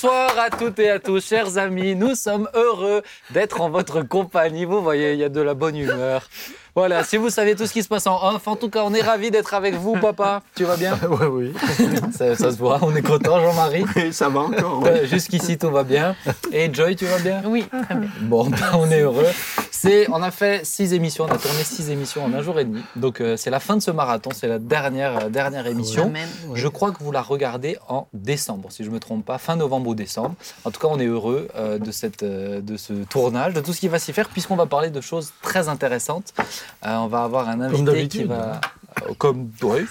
[0.00, 1.96] Bonsoir à toutes et à tous, chers amis.
[1.96, 3.02] Nous sommes heureux
[3.32, 4.64] d'être en votre compagnie.
[4.64, 6.28] Vous voyez, il y a de la bonne humeur.
[6.76, 8.94] Voilà, si vous saviez tout ce qui se passe en off, en tout cas, on
[8.94, 10.42] est ravis d'être avec vous, papa.
[10.54, 10.96] Tu vas bien?
[11.10, 11.52] Oui, oui.
[12.16, 13.84] ça, ça se voit, on est content, Jean-Marie.
[14.12, 14.82] ça va encore.
[14.84, 14.88] oui.
[14.88, 16.14] Euh, Jusqu'ici, tout va bien.
[16.52, 17.42] Et Joy, tu vas bien?
[17.44, 18.08] Oui, très bien.
[18.20, 19.26] Bon, ben, on est heureux.
[19.80, 22.64] C'est, on a fait six émissions, on a tourné six émissions en un jour et
[22.64, 22.82] demi.
[22.96, 26.12] Donc, euh, c'est la fin de ce marathon, c'est la dernière, euh, dernière émission.
[26.54, 29.54] Je crois que vous la regardez en décembre, si je ne me trompe pas, fin
[29.54, 30.34] novembre ou décembre.
[30.64, 33.78] En tout cas, on est heureux euh, de, cette, de ce tournage, de tout ce
[33.78, 36.34] qui va s'y faire, puisqu'on va parler de choses très intéressantes.
[36.82, 38.60] On va avoir un invité qui va.
[39.18, 39.86] Comme, oui,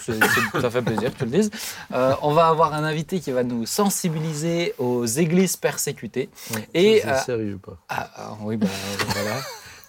[0.61, 1.51] ça fait plaisir que tu le dises.
[1.93, 6.29] Euh, on va avoir un invité qui va nous sensibiliser aux églises persécutées.
[6.73, 7.77] Et, Ça, euh, sérieux, pas?
[7.89, 8.67] ah, ah, oui, bah,
[9.13, 9.37] voilà.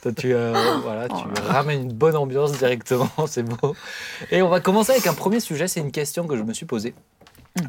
[0.03, 3.75] Toi, tu, euh, voilà, tu ramènes une bonne ambiance directement, c'est beau.
[4.31, 6.67] Et on va commencer avec un premier sujet, c'est une question que je me suis
[6.67, 6.95] posée.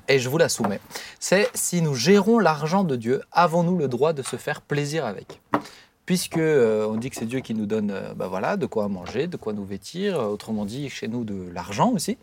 [0.08, 0.80] Et je vous la soumets.
[1.20, 5.42] C'est si nous gérons l'argent de Dieu, avons-nous le droit de se faire plaisir avec?
[6.06, 8.88] Puisque euh, on dit que c'est Dieu qui nous donne euh, bah voilà, de quoi
[8.88, 12.18] manger, de quoi nous vêtir, autrement dit chez nous de l'argent aussi.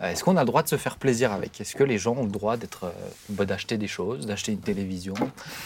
[0.00, 1.60] Est-ce qu'on a le droit de se faire plaisir avec?
[1.60, 2.92] Est-ce que les gens ont le droit d'être,
[3.30, 5.14] bah, d'acheter des choses, d'acheter une télévision,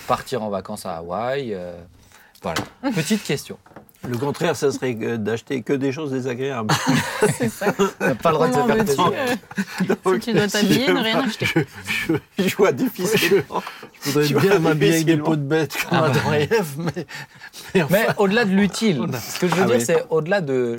[0.06, 1.54] partir en vacances à Hawaï
[2.42, 2.60] Voilà.
[2.94, 3.58] Petite question.
[4.08, 6.74] Le contraire, ça serait d'acheter que des choses désagréables.
[7.98, 9.12] T'as pas le droit de se faire plaisir.
[9.14, 11.46] euh, Si tu dois t'habiller, ne rien acheter.
[11.46, 11.60] je,
[12.38, 13.62] je, je vois difficilement.
[14.04, 15.22] Je voudrais bien Ah, m'habiller avec des bah.
[15.24, 17.06] peaux de bêtes comme Adam et Ève, mais,
[17.76, 19.84] mais enfin- Mais au-delà de l'utile, ce que je veux Ah dire, oui.
[19.84, 20.78] c'est au-delà de,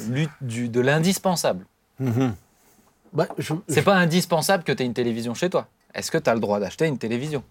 [0.81, 1.65] l'indispensable.
[2.01, 2.35] Mhm.
[3.13, 5.67] Bah, je- C'est pas indispensable que tu aies une télévision chez toi.
[5.95, 7.41] Est-ce que tu as le droit d'acheter une télévision?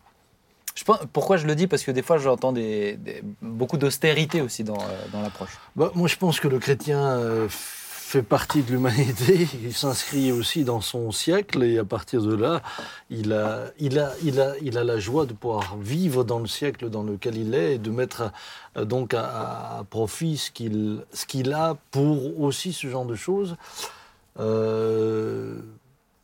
[1.12, 1.66] Pourquoi je le dis?
[1.66, 2.98] Parce que des fois, j'entends des,
[3.40, 5.58] beaucoup d'austérité aussi dans, euh, l'approche.
[5.76, 9.46] Bah, moi, je pense que le chrétien euh, fait partie de l'humanité.
[9.62, 12.62] Il s'inscrit aussi dans son siècle et à partir de là,
[13.10, 17.78] il a, la joie de pouvoir vivre dans le siècle dans lequel il est et
[17.78, 18.32] de mettre
[18.76, 23.56] euh, donc à, à profit ce qu'il a pour aussi ce genre de choses.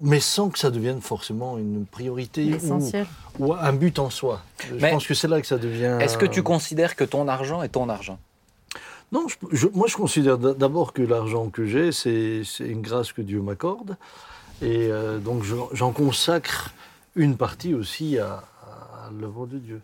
[0.01, 2.45] Mais sans que ça devienne forcément une priorité
[3.39, 4.43] ou, un but en soi.
[4.69, 5.99] Je Mais pense que c'est là que ça devient.
[6.01, 8.19] Est-ce que tu considères que ton argent est ton argent?
[9.11, 13.23] Non, je- je- moi je considère d'abord que l'argent que j'ai, c'est une grâce que
[13.23, 13.97] Dieu m'accorde.
[14.61, 16.73] Et euh, donc je- j'en consacre
[17.17, 19.81] une partie aussi à, à l'œuvre de Dieu.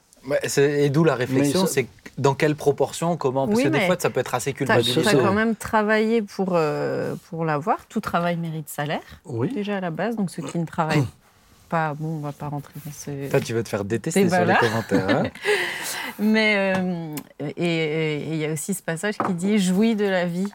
[0.57, 1.87] Et d'où la réflexion, c'est
[2.19, 3.47] dans quelle proportion, comment?
[3.47, 5.03] Parce Oui, que des fois, ça peut être assez culpabilisant.
[5.03, 7.87] t'as c'est- quand même travaillé pour, euh, pour l'avoir.
[7.89, 9.53] Tout travail mérite salaire, Oui.
[9.53, 10.17] déjà à la base.
[10.17, 11.05] Donc ceux qui ne travaillent
[11.69, 13.29] pas, bon, on va pas rentrer dans ce...
[13.31, 15.09] Toi, tu vas te faire détester sur les commentaires.
[15.09, 15.23] hein
[16.19, 20.27] Mais euh, et et il y a aussi ce passage qui dit jouis de la
[20.27, 20.51] vie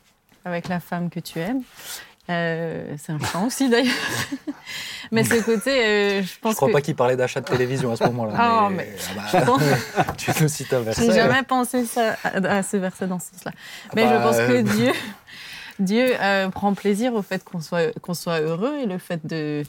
[0.45, 1.61] avec la femme que tu aimes.
[2.29, 3.93] Euh, c'est un chant aussi d'ailleurs.
[5.11, 7.91] mais ce côté, euh, je pense je crois que pas qu'il parlait d'achat de télévision
[7.91, 8.33] à ce moment-là.
[8.37, 9.55] Ah, mais, mais- ah bah,
[10.17, 11.05] tu nous cites un verset.
[11.07, 13.51] j'ai jamais pensé ça, à, ce verset dans ce sens-là.
[13.95, 14.91] Mais Bah, je pense que euh, Dieu,
[15.79, 19.63] Dieu euh, prend plaisir au fait qu'on soit qu'on soit heureux et le fait de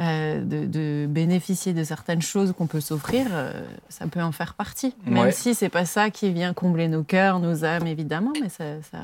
[0.00, 3.52] euh, de, de bénéficier de certaines choses qu'on peut s'offrir, euh,
[3.88, 4.94] ça peut en faire partie.
[5.06, 5.32] Même Ouais.
[5.32, 8.98] si c'est pas ça qui vient combler nos cœurs, nos âmes, évidemment, mais ça, ça,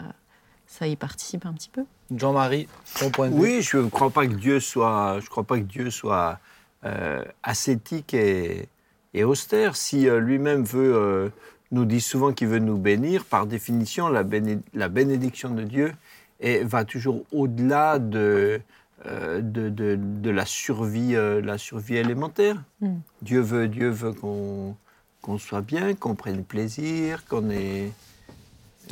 [0.73, 1.85] ça y participe un petit peu.
[2.17, 2.67] Jean-Marie,
[2.99, 5.59] ton point de vue Oui, je ne crois pas que Dieu soit, je crois pas
[5.59, 6.39] que Dieu soit
[6.85, 8.69] euh, ascétique et,
[9.15, 9.77] et austère.
[9.77, 11.29] Si euh, lui-même veut, euh,
[11.73, 15.93] nous dit souvent qu'il veut nous bénir, par définition, la, béné- la bénédiction de Dieu
[16.41, 18.61] et va toujours au-delà de,
[19.07, 22.57] euh, de, de- de la, survie, euh, la survie élémentaire.
[22.81, 22.95] Mm.
[23.21, 24.75] Dieu veut, Dieu veut qu'on
[25.21, 27.93] qu'on soit bien, qu'on prenne plaisir, qu'on ait...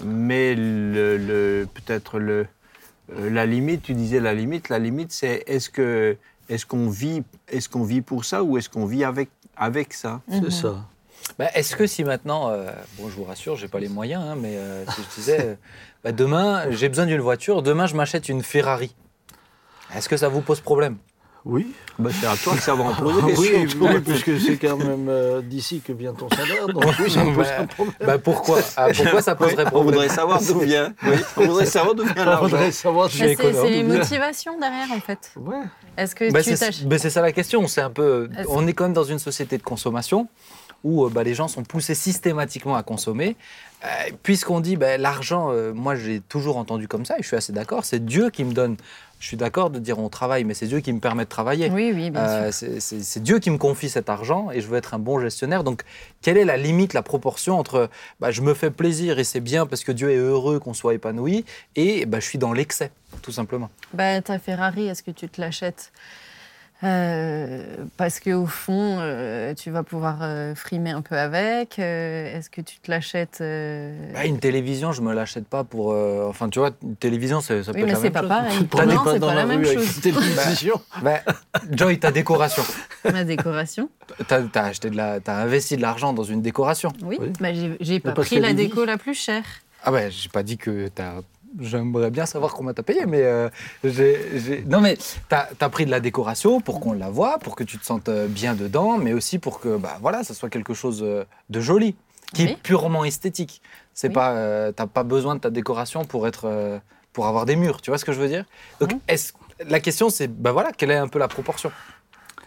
[0.05, 2.47] Mais le, le- peut-être le,
[3.13, 6.17] euh, la limite, tu disais la limite, la limite c'est est-ce que
[6.49, 10.21] est-ce qu'on vit est-ce qu'on vit pour ça ou est-ce qu'on vit avec avec ça?
[10.29, 10.51] C'est Mhm.
[10.51, 10.85] ça.
[11.39, 14.37] Bah, Est-ce que si maintenant, euh, bon, je vous rassure, j'ai pas les moyens, hein,
[14.41, 15.55] mais euh, si je disais, euh,
[16.03, 18.95] bah, demain, j'ai besoin d'une voiture, demain, je m'achète une Ferrari.
[19.95, 20.97] Est-ce que ça vous pose problème?
[21.45, 21.73] Oui.
[21.99, 23.35] Bah, C'est à toi que ça va en poser.
[23.39, 26.67] oui, puisque c'est quand même euh, d'ici que vient ton salaire.
[26.69, 27.95] Donc oui, ça me pose Bah, un problème.
[28.07, 30.93] bah, Pourquoi Ah, Pourquoi ça poserait On problème voudrait savoir d'où vient.
[31.03, 32.71] oui, on voudrait savoir d'où vient On l'argent.
[32.73, 35.33] savoir Mais C'est les motivations derrière, en fait.
[35.37, 35.57] Ouais.
[35.97, 37.67] Est-ce que Bah, tu c'est bah, c'est ça la question.
[37.67, 38.29] C'est un peu.
[38.49, 40.29] On est quand même dans une société de consommation
[40.83, 43.37] où euh, bah, les gens sont poussés systématiquement à consommer.
[43.85, 43.87] Euh,
[44.23, 47.53] Puisqu'on dit bah, l'argent, euh, moi j'ai toujours entendu comme ça et je suis assez
[47.53, 47.85] d'accord.
[47.85, 48.77] C'est Dieu qui me donne.
[49.21, 51.69] Je suis d'accord de dire on travaille, mais c'est Dieu qui me permet de travailler.
[51.71, 52.55] Oui, oui, bien Euh, sûr.
[52.55, 55.21] c'est- c'est c'est Dieu qui me confie cet argent et je veux être un bon
[55.21, 55.63] gestionnaire.
[55.63, 55.83] Donc,
[56.23, 59.67] quelle est la limite, la proportion entre bah, je me fais plaisir et c'est bien
[59.67, 61.45] parce que Dieu est heureux qu'on soit épanoui
[61.77, 65.39] et bah, je suis dans l'excès, tout simplement Bah, ta Ferrari, est-ce que tu te
[65.41, 65.93] l'achètes?
[66.83, 71.79] Euh, parce qu'au fond, euh, tu vas pouvoir euh, frimer un peu avec.
[71.79, 75.93] Euh, Est-ce que tu te l'achètes euh, Bah, une télévision, je me l'achète pas pour.
[75.93, 78.13] euh, Enfin, tu vois, une télévision, ça, ça peut Oui, être mais la c'est même
[78.13, 78.29] pas chose.
[78.29, 78.65] pareil.
[78.65, 79.97] Prenais Non, pas c'est dans pas la la même rue avec chose.
[79.97, 80.81] une télévision.
[81.03, 81.21] Bah,
[81.71, 82.63] Joy, ta décoration.
[83.05, 83.91] Ma décoration.
[84.27, 86.93] T'as as acheté de la, t'as investi de l'argent dans une décoration.
[87.03, 87.33] Oui, Oui.
[87.41, 89.45] bah, j'ai- j'ai pas pris la déco la plus chère.
[89.85, 91.15] Ah ben, j'ai pas dit que t'as.
[91.59, 93.49] J'aimerais bien savoir combien t'as payé, mais euh,
[93.83, 94.97] j'ai, j'ai- non mais
[95.29, 98.09] t'as as pris de la décoration pour qu'on la voie, pour que tu te sentes
[98.09, 101.61] euh, bien dedans, mais aussi pour que bah voilà, ça soit quelque chose euh, de
[101.61, 101.97] joli,
[102.33, 102.51] qui Oui.
[102.53, 103.63] est purement esthétique.
[103.95, 104.15] C'est Oui.
[104.15, 106.79] pas, euh, t'as pas besoin de ta décoration pour être, euh,
[107.13, 107.81] pour avoir des murs.
[107.83, 108.45] Tu vois ce que je veux dire?
[108.79, 109.33] Donc, est-ce,
[109.67, 111.73] la question c'est, bah voilà, quelle est un peu la proportion?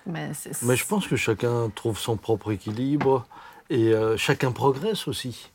[0.06, 3.26] Mais, c'est- Mais je pense que chacun trouve son propre équilibre
[3.70, 5.52] et euh, chacun progresse aussi.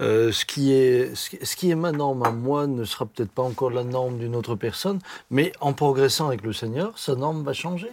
[0.00, 3.04] Euh, ce, qui est, ce, qui- ce qui est ma norme à moi ne sera
[3.06, 5.00] peut-être pas encore la norme d'une autre personne,
[5.30, 7.90] mais en progressant avec le Seigneur, sa norme va changer.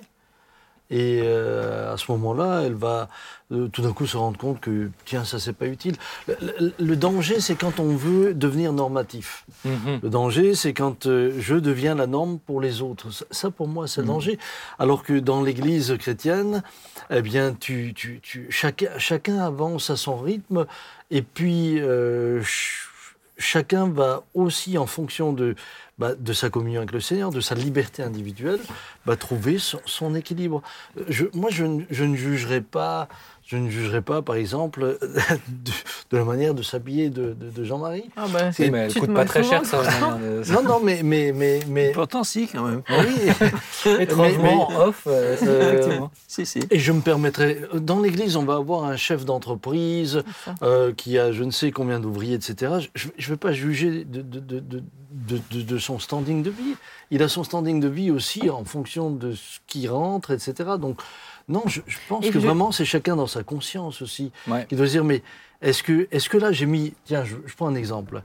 [0.91, 3.09] Et euh, à ce moment-là, elle va
[3.51, 5.95] euh, tout d'un coup se rendre compte que, tiens, ça, c'est pas utile.
[6.27, 9.45] Le, le- le danger, c'est quand on veut devenir normatif.
[9.65, 13.11] Le danger, c'est quand euh, je deviens la norme pour les autres.
[13.11, 14.37] Ça, ça, pour moi, c'est le danger.
[14.77, 16.61] Alors que dans l'Église chrétienne,
[17.09, 20.65] eh bien, tu, tu, tu- chacun, chacun avance à son rythme,
[21.09, 22.41] et puis euh,
[23.37, 25.55] chacun va aussi, en fonction de,
[25.97, 28.59] bah, de sa communion avec le Seigneur, de sa liberté individuelle,
[29.05, 30.61] bah, trouver son, équilibre.
[30.97, 33.07] Euh, moi, je, je ne jugerai pas.
[33.47, 34.97] Je ne jugerai pas, par exemple,
[35.47, 35.71] de,
[36.12, 38.09] de la manière de s'habiller de, de- de Jean-Marie.
[38.18, 39.83] Ah bah, Oui, mais elle coûte pas très cher, ça.
[39.83, 42.81] de- Non, non, mais, mais, mais, mais Pourtant, si, quand même.
[42.89, 44.00] oui.
[44.00, 46.12] Étrangement, mais- en off, euh, Euh, effectivement.
[46.27, 46.59] Si, si.
[46.71, 50.24] Et je me permettrai, dans l'Église, on va avoir un chef d'entreprise
[50.63, 52.74] euh, qui a je ne sais combien d'ouvriers, etc.
[52.95, 56.50] Je ne vais pas juger de, de, de, de, de- de- de son standing de
[56.50, 56.75] vie.
[57.12, 60.53] Il a son standing de vie aussi en fonction de ce qui rentre, etc.
[60.80, 61.00] Donc,
[61.47, 64.31] non, je, je pense Et que je- vraiment, c'est chacun dans sa conscience aussi.
[64.47, 64.65] Ouais.
[64.68, 65.21] qui doit se dire, mais
[65.62, 66.94] est-ce que, est que là, j'ai mis...
[67.06, 68.21] Tiens, je, je prends un exemple.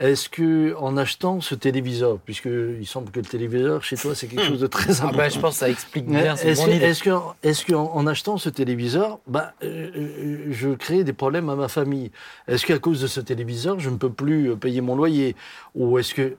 [0.00, 4.28] Est-ce que en achetant ce téléviseur, puisque il semble que le téléviseur, chez toi, c'est
[4.28, 5.18] quelque chose de très Ah important.
[5.18, 6.36] ben, je pense que ça explique bien.
[6.36, 7.10] Est-ce que- est-ce que,
[7.42, 11.66] est-ce qu'en en achetant ce téléviseur, bah, euh, euh, je crée des problèmes à ma
[11.66, 12.12] famille?
[12.46, 15.34] Est-ce qu'à cause de ce téléviseur, je ne peux plus euh, payer mon loyer?
[15.74, 16.36] Ou est-ce que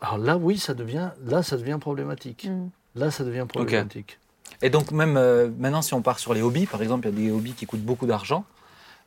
[0.00, 2.46] alors là, oui, ça devient là, ça devient problématique.
[2.48, 2.68] Mm.
[2.94, 4.18] Là, ça devient problématique.
[4.62, 7.26] Et donc même euh, maintenant, si on part sur les hobbies, par exemple, il y
[7.26, 8.44] a des hobbies qui coûtent beaucoup d'argent.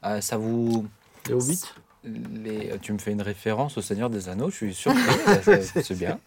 [0.06, 0.86] euh, ça vous,
[1.28, 1.62] Les hobbits?
[2.04, 5.02] Les, tu me fais une référence au Seigneur des Anneaux, je suis surpris,
[5.44, 6.20] ça, c'est- bien.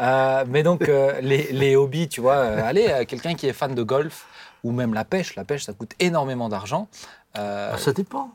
[0.00, 3.52] Euh, mais donc euh, les, les hobbies, tu vois, euh, allez, euh, quelqu'un qui est
[3.52, 4.26] fan de golf
[4.64, 6.88] ou même la pêche, la pêche, ça coûte énormément d'argent.
[7.38, 8.32] Euh, Ah, Ça dépend.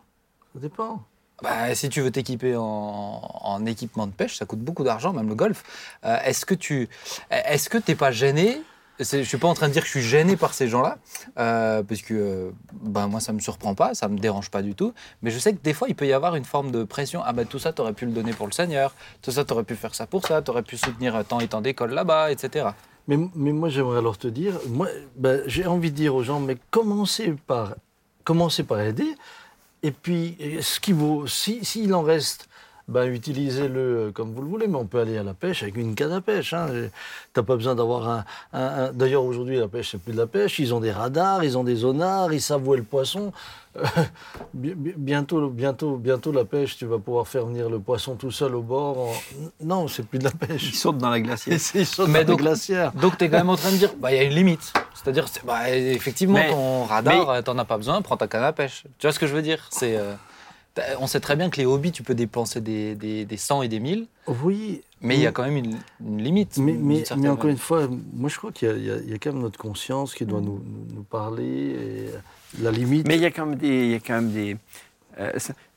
[0.53, 1.03] Ça dépend.
[1.43, 5.27] bah, si tu veux t'équiper en, en équipement de pêche, ça coûte beaucoup d'argent, même
[5.27, 5.63] le golf.
[6.05, 6.87] Euh, est-ce que tu,
[7.29, 8.61] est-ce que t'es pas gêné
[8.99, 10.97] Je suis pas en train de dire que je suis gêné par ces gens-là,
[11.37, 14.73] euh, parce que euh, ben moi ça me surprend pas, ça me dérange pas du
[14.73, 14.93] tout.
[15.21, 17.21] Mais je sais que des fois il peut y avoir une forme de pression.
[17.25, 19.75] Ah ben tout ça t'aurais pu le donner pour le Seigneur, tout ça t'aurais pu
[19.75, 22.69] faire ça pour ça, t'aurais pu soutenir tant et tant d'écoles là-bas, etc.
[23.07, 26.39] Mais, mais moi, j'aimerais alors te dire, moi, ben, j'ai envie de dire aux gens,
[26.39, 27.75] mais commencez par,
[28.23, 29.15] commencez par aider,
[29.83, 32.49] et puis euh, ce qui vaut, si s'il en reste,
[32.87, 35.75] ben, utilisez-le euh, comme vous le voulez, mais on peut aller à la pêche avec
[35.75, 36.53] une canne à pêche.
[36.53, 36.67] Hein.
[37.33, 40.27] T'as pas besoin d'avoir un, un- un- D'ailleurs, aujourd'hui, la pêche, c'est plus de la
[40.27, 40.59] pêche.
[40.59, 43.33] Ils ont des radars, ils ont des zonars, ils savent où est le poisson.
[43.77, 43.83] Euh,
[44.53, 48.31] bi- bi- bientôt, bientôt, bientôt, la pêche, tu vas pouvoir faire venir le poisson tout
[48.31, 48.97] seul au bord.
[49.09, 49.13] en-
[49.63, 50.69] Non, c'est plus de la pêche.
[50.69, 51.57] Ils sautent dans la glacière.
[51.75, 52.91] Ils sont Mais dans donc- les glacières.
[52.93, 54.71] Donc tu es quand même en train de dire, bah il y a une limite.
[54.93, 58.43] C'est-à-dire, c'est- bah, effectivement, Mais- ton radar, euh, t'en as pas besoin, prends ta canne
[58.43, 58.83] à pêche.
[58.99, 59.65] Tu vois ce que je veux dire?
[59.71, 60.13] C'est, euh,
[60.99, 63.67] on sait très bien que les hobbies, tu peux dépenser des, des, des 100 et
[63.67, 64.07] des 1000,
[64.43, 64.81] Oui.
[65.01, 66.57] mais il y a quand même une, une limite.
[66.57, 70.13] Mais, encore une fois, moi je crois qu'il y, a- y quand même notre conscience
[70.13, 70.27] qui Mm.
[70.27, 71.43] doit nous, nous- nous parler.
[71.45, 72.09] Et
[72.61, 73.07] la limite.
[73.07, 73.67] Mais il y a quand même des.
[73.85, 74.57] il y a quand même des
[75.19, 75.31] euh,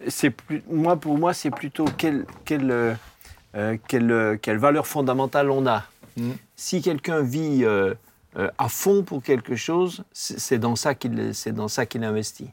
[0.08, 2.70] c'est plus, moi, pour moi, c'est plutôt quelle, quelle,
[3.54, 5.84] euh, quelle, quelle valeur fondamentale on a.
[6.16, 6.30] Mm.
[6.56, 7.94] Si quelqu'un vit euh,
[8.36, 12.02] euh, à fond pour quelque chose, c'est c'est dans ça qu'il c'est dans ça qu'il
[12.02, 12.50] investit.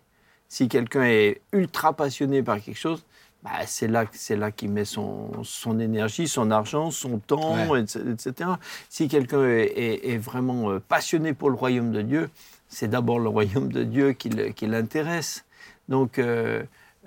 [0.48, 3.04] Si quelqu'un est ultra passionné par quelque chose,
[3.44, 8.00] bah, c'est là, c'est là qu'il met son, son énergie, son argent, son temps, etc.,
[8.12, 8.50] etc.
[8.90, 12.30] Si quelqu'un est, est- est vraiment euh, passionné pour le royaume de Dieu,
[12.70, 14.30] c'est d'abord le royaume de Dieu qui,
[14.66, 15.46] l'intéresse.
[15.90, 16.64] Donc, euh,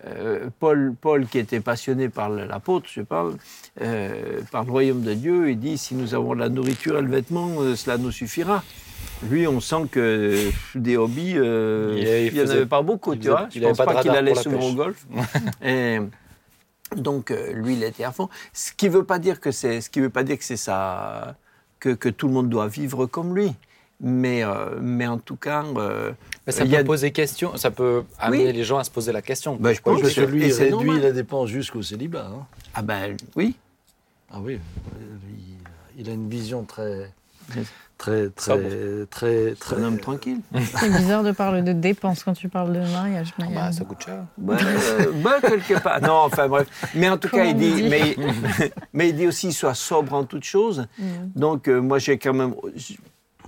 [0.07, 3.37] euh, Paul, Paul, qui était passionné par l'apôtre, je parle,
[3.81, 7.11] euh, par le royaume de Dieu, il dit si nous avons la nourriture et le
[7.11, 8.63] vêtement, cela nous suffira.
[9.29, 11.95] Lui, on sent que des hobbies, euh,
[12.31, 13.49] Il- n'y en avait pas beaucoup, il tu faisait- vois.
[13.55, 15.07] il Je pense pas pas qu'il allait souvent au golf.
[15.65, 15.99] Et
[16.97, 18.29] donc, euh, lui, il était à fond.
[18.53, 20.57] Ce qui ne veut pas dire que c'est, ce qui veut pas dire que c'est
[20.57, 21.37] ça,
[21.81, 23.53] que, que tout le monde doit vivre comme lui.
[24.01, 26.13] Mais, euh, mais en tout cas, euh,
[26.47, 28.53] Mais ça peut a- poser question, ça peut amener Oui.
[28.53, 29.57] les gens à se poser la question.
[29.59, 31.01] Bah, je pense que que- lui, réduit normal.
[31.01, 32.31] la dépense jusqu'au célibat.
[32.33, 32.47] hein.
[32.75, 33.57] ah ben oui,
[34.31, 34.61] Ah oui,
[35.99, 37.11] il a une vision très.
[37.99, 40.41] Très, très, très, très, un homme tranquille.
[40.81, 43.35] C'est bizarre de parler de dépenses quand tu parles de mariage.
[43.39, 44.25] Ah bah, ça coûte cher.
[44.39, 46.01] Ouais, euh, bah, quelque part.
[46.01, 46.69] Non, enfin bref.
[46.95, 48.17] Mais en tout cas, il on dit, dit mais,
[48.93, 50.87] mais il dit aussi soit sobre en toutes choses.
[50.99, 51.05] mm.
[51.35, 52.55] Donc euh, moi, j'ai quand même,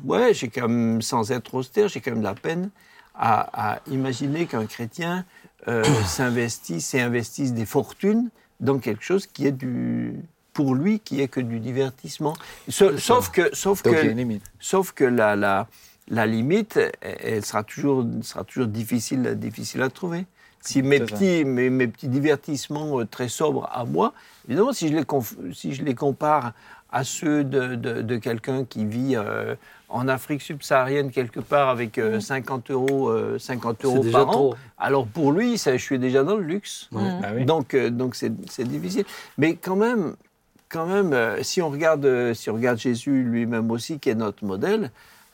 [0.05, 2.71] ouais, j'ai quand même, sans être austère, j'ai quand même de la peine
[3.15, 5.25] à, à imaginer qu'un chrétien
[5.69, 8.31] euh, s'investisse et investisse des fortunes
[8.61, 10.15] dans quelque chose qui est du,
[10.61, 12.35] pour lui, qui est que du divertissement.
[12.69, 14.43] Sa- Sauf que, sauf Donc il y a que, une limite.
[14.59, 15.67] sauf que la, la,
[16.09, 20.27] la limite, elle sera toujours, sera toujours difficile, difficile à trouver.
[20.61, 24.13] Si mes petits, mes, mes petits divertissements euh, très sobres à moi,
[24.47, 26.53] évidemment, si je les, conf- si je les compare
[26.93, 29.55] à ceux de, de- de quelqu'un qui vit euh,
[29.89, 34.33] en Afrique subsaharienne quelque part avec euh, 50 euros, euh, 50 c'est euros par an,
[34.33, 34.55] trop.
[34.77, 36.89] alors pour lui, ça, je suis déjà dans le luxe.
[36.93, 37.01] Ouais.
[37.03, 37.21] Mm.
[37.23, 37.45] Bah oui.
[37.47, 39.05] Donc, euh, donc c'est, c'est difficile.
[39.39, 40.15] Mais quand même,
[40.71, 44.15] quand même, euh, si on regarde, euh, si on regarde Jésus lui-même aussi, qui est
[44.15, 44.91] notre modèle,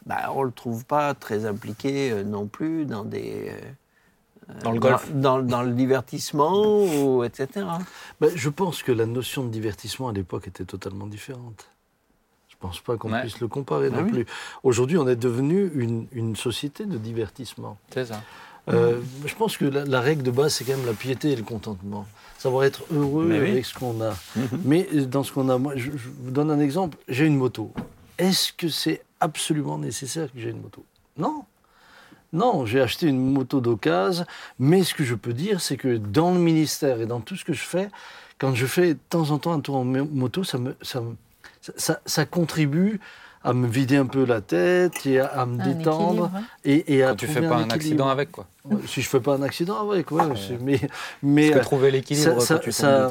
[0.06, 3.50] bah, on le trouve pas très impliqué euh, non plus dans des
[4.50, 5.10] euh, Dans le golf.
[5.12, 7.66] dans, dans- dans le divertissement, ou, etc.
[8.20, 11.66] Ben, je pense que la notion de divertissement à l'époque était totalement différente.
[12.48, 13.20] Je ne pense pas qu'on Ouais.
[13.20, 14.10] puisse le comparer Ah non oui.
[14.10, 14.26] plus.
[14.62, 17.76] Aujourd'hui, on est devenu une, une société de divertissement.
[17.92, 18.22] C'est ça.
[18.68, 21.36] Euh, je pense que la, la règle de base, c'est quand même la piété et
[21.36, 22.06] le contentement.
[22.38, 23.36] Savoir être heureux oui.
[23.36, 24.14] avec ce qu'on a.
[24.64, 26.96] Mais euh, dans ce qu'on a, moi, je, je vous donne un exemple.
[27.08, 27.72] J'ai une moto.
[28.18, 30.84] Est-ce que c'est absolument nécessaire que j'ai une moto?
[31.16, 31.44] Non.
[32.32, 34.24] Non, j'ai acheté une moto d'occasion,
[34.58, 37.44] mais ce que je peux dire, c'est que dans le ministère et dans tout ce
[37.44, 37.88] que je fais,
[38.38, 41.00] quand je fais de temps en temps un tour en mo- moto, ça, me, ça,
[41.00, 41.16] me-
[41.62, 43.00] ça, ça- ça contribue
[43.46, 46.30] à me vider un peu la tête et à, à me Un détendre
[46.64, 47.74] et, et à Quand tu fais pas un, équilibre.
[47.74, 48.46] accident avec, quoi.
[48.64, 50.80] Ouais, Si je fais pas un accident avec, ouais, c'est- mais,
[51.22, 53.10] mais, Parce que trouver l'équilibre ça- quand tu ça- euh,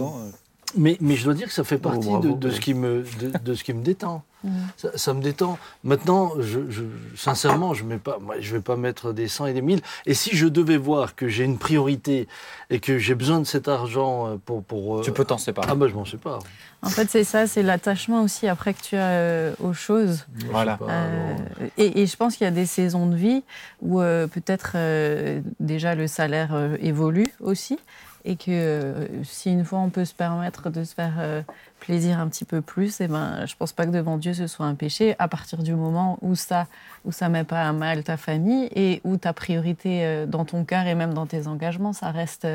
[0.78, 2.54] mais, mais je dois dire que ça fait partie bravo, de, de ouais.
[2.56, 4.24] ce qui me, de, de ce qui me détend.
[4.44, 4.50] Mm.
[4.78, 5.58] Ça, ça me détend.
[5.84, 6.84] Maintenant, je, je-
[7.16, 7.98] sincèrement, je ne
[8.40, 9.82] vais pas mettre des 100 et des 1000.
[10.06, 12.28] Et si je devais voir que j'ai une priorité
[12.70, 14.64] et que j'ai besoin de cet argent euh, pour...
[14.64, 15.68] pour euh, tu peux t'en séparer.
[15.72, 16.40] Ah ben, je m'en sépare.
[16.84, 20.28] En fait, c'est ça, c'est l'attachement aussi après que tu as euh, aux choses.
[20.52, 20.78] Voilà.
[20.88, 21.36] Euh,
[21.80, 23.42] et, et je pense qu'il y a des saisons de vie
[23.82, 27.80] où euh, peut-être euh, déjà le salaire euh, évolue aussi
[28.26, 31.42] et que euh, si une fois on peut se permettre de se faire euh,
[31.80, 34.66] plaisir un petit peu plus, et ben, je pense pas que devant Dieu ce soit
[34.66, 36.68] un péché à partir du moment où ça
[37.06, 40.66] où ça met pas à mal ta famille et où ta priorité euh, dans ton
[40.66, 42.48] cœur et même dans tes engagements, ça reste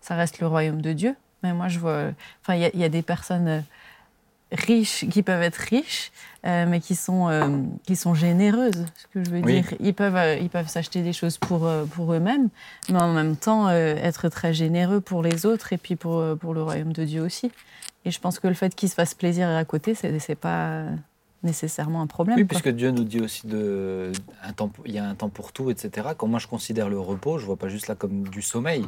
[0.00, 1.14] ça reste le royaume de Dieu.
[1.42, 2.04] Mais moi je vois,
[2.42, 3.64] enfin il y a- des personnes
[4.52, 6.12] riches qui peuvent être riches,
[6.46, 8.84] euh, mais qui sont, euh, qui sont généreuses.
[8.96, 9.60] Ce que je veux Oui.
[9.60, 12.48] dire, ils peuvent, euh, ils peuvent s'acheter des choses pour, pour eux-mêmes,
[12.88, 16.62] mais en même temps être très généreux pour les autres et puis pour, pour le
[16.62, 17.50] royaume de Dieu aussi.
[18.04, 20.84] Et je pense que le fait qu'ils se fassent plaisir à côté, c'est c'est pas
[21.42, 22.36] nécessairement un problème.
[22.36, 22.60] Oui, quoi.
[22.60, 25.70] puisque Dieu nous dit aussi de, un temps, il y a un temps pour tout,
[25.70, 26.08] etc.
[26.16, 28.86] Quand moi je considère le repos, je vois pas juste là comme du sommeil.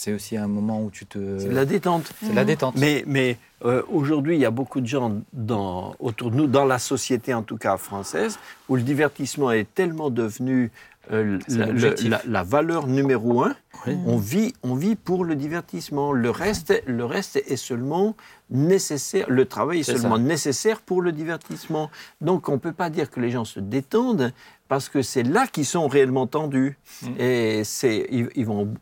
[0.00, 1.38] C'est aussi un moment où tu te.
[1.40, 2.12] C'est de la détente.
[2.22, 2.76] c'est de la détente.
[2.78, 6.64] Mais, mais euh, aujourd'hui, il y a beaucoup de gens dans, autour de nous, dans
[6.64, 8.38] la société en tout cas française,
[8.68, 10.70] où le divertissement est tellement devenu
[11.10, 12.10] euh, la, le- l'objectif.
[12.10, 13.56] la- la valeur numéro un.
[13.88, 13.96] Oui.
[14.06, 16.12] On, vit, on vit pour le divertissement.
[16.12, 18.14] Le reste, le reste est seulement
[18.50, 19.26] nécessaire.
[19.28, 20.22] Le travail est, seulement ça.
[20.22, 21.90] nécessaire pour le divertissement.
[22.20, 24.32] Donc on ne peut pas dire que les gens se détendent
[24.68, 26.76] parce que c'est là qu'ils sont réellement tendus.
[27.02, 27.06] Mm.
[27.18, 27.62] Et
[28.10, 28.74] ils, ils vont,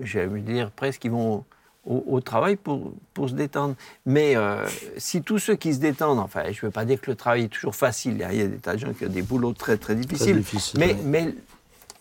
[0.00, 1.44] j'allais dire presque, ils vont
[1.86, 3.74] au, au travail pour, pour se détendre.
[4.04, 4.66] Mais euh,
[4.98, 7.44] si tous ceux qui se détendent, enfin, je ne veux pas dire que le travail
[7.44, 9.52] est toujours facile, hein, il y a des tas de gens qui ont des boulots
[9.52, 11.34] très très Très difficiles, difficile, mais, mais,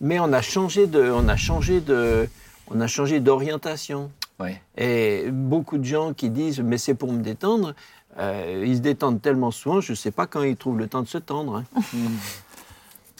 [0.01, 2.27] mais on a changé de, on a changé de,
[2.69, 4.11] on a changé d'orientation.
[4.39, 4.61] Ouais.
[4.77, 7.73] Et beaucoup de gens qui disent mais c'est pour me détendre,
[8.17, 11.01] euh, ils se détendent tellement souvent, je ne sais pas quand ils trouvent le temps
[11.01, 11.57] de se tendre.
[11.75, 11.81] hein.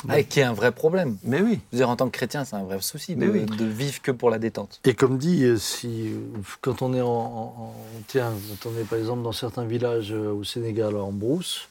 [0.07, 1.17] Ah, qui est un vrai problème.
[1.23, 1.59] Mais oui.
[1.71, 3.45] Je veux dire, en tant que chrétien, c'est un vrai souci de, Mais oui.
[3.45, 4.79] de vivre que pour la détente.
[4.85, 6.19] Et comme dit, euh, si, euh,
[6.61, 7.73] quand on est en, en- en-
[8.07, 11.67] tiens, quand on est par exemple dans certains villages euh, au Sénégal en brousse,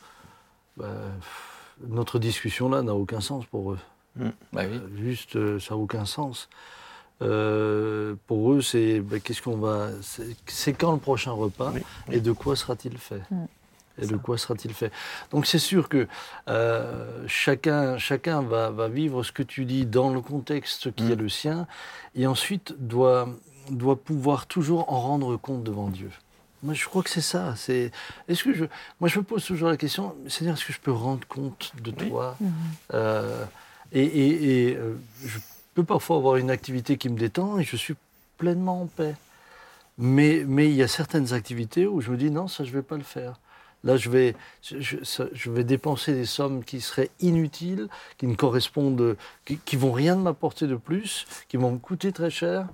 [0.76, 0.86] bah,
[1.88, 3.78] notre discussion là n'a aucun sens pour eux.
[4.16, 4.64] Bah oui.
[4.76, 6.48] Euh, Juste, ça n'a aucun sens.
[7.22, 9.88] Euh, pour eux, c'est bah, qu'est-ce qu'on va,
[10.46, 11.80] c'est quand le prochain repas Oui,
[12.10, 13.22] et de quoi sera-t-il fait?
[13.30, 13.44] Mm.
[14.00, 14.92] Et de quoi sera-t-il fait?
[15.30, 16.06] Donc c'est sûr que
[16.48, 21.12] euh, chacun, chacun va, va vivre ce que tu dis dans le contexte qui Mm.
[21.12, 21.66] est le sien,
[22.14, 23.28] et ensuite doit,
[23.70, 26.10] doit pouvoir toujours en rendre compte devant Dieu.
[26.62, 27.54] Moi, je crois que c'est ça.
[27.56, 27.92] C'est,
[28.28, 28.64] est-ce que je,
[29.00, 31.90] moi, je me pose toujours la question, c'est-à-dire, est-ce que je peux rendre compte de
[31.92, 32.36] toi?
[32.94, 33.44] Euh,
[33.92, 35.38] Et, et- et, euh, je
[35.74, 37.94] peux parfois avoir une activité qui me détend et je suis
[38.36, 39.14] pleinement en paix.
[39.96, 42.76] Mais, mais il y a certaines activités où je me dis, non, ça, je ne
[42.76, 43.38] vais pas le faire.
[43.84, 49.58] Là, je vais, je, vais dépenser des sommes qui seraient inutiles, qui ne correspondent, qui,
[49.58, 52.66] qui vont rien m'apporter de plus, qui vont me coûter très cher,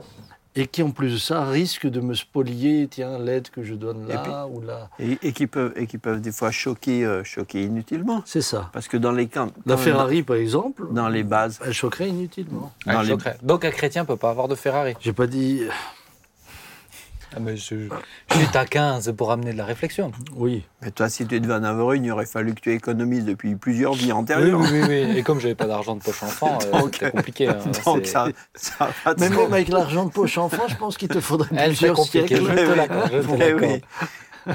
[0.57, 4.07] et qui en plus de ça risquent de me spolier, tiens, l'aide que je donne
[4.09, 4.89] Et là ou là.
[4.99, 8.23] Et, et qui peuvent, et qui peuvent des fois choquer, euh, choquer inutilement.
[8.25, 8.71] C'est ça.
[8.73, 12.09] Parce que dans les camps, La dans- Ferrari, par exemple, dans les bases, elle choquerait
[12.09, 12.73] inutilement.
[12.87, 13.37] Dans les- je choquerais.
[13.43, 14.95] Donc un chrétien peut pas avoir de Ferrari.
[15.01, 15.63] J'ai pas dit.
[17.37, 17.75] Ah, mais je,
[18.31, 20.13] je suis taquin, c'est pour amener de la réflexion.
[20.37, 20.65] Oui.
[20.83, 23.55] mais toi, si tu devais en avoir une, il aurait fallu que tu économises depuis
[23.57, 24.61] plusieurs vies antérieures.
[24.61, 25.19] oui, oui, oui.
[25.19, 27.49] Et comme j'avais pas d'argent de poche enfant, euh, c'était compliqué.
[27.49, 27.59] hein.
[27.85, 31.09] Donc ça, ça va de Mais même avec l'argent de poche enfant, je pense qu'il
[31.09, 32.35] te faudrait Elle, plusieurs siècles.
[32.37, 33.11] te l'accorde.
[33.13, 33.63] je te Eh l'accorde.
[34.47, 34.55] oui.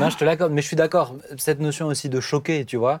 [0.00, 1.14] Non, je te l'accorde, mais je suis d'accord.
[1.36, 3.00] Cette notion aussi de choquer, tu vois,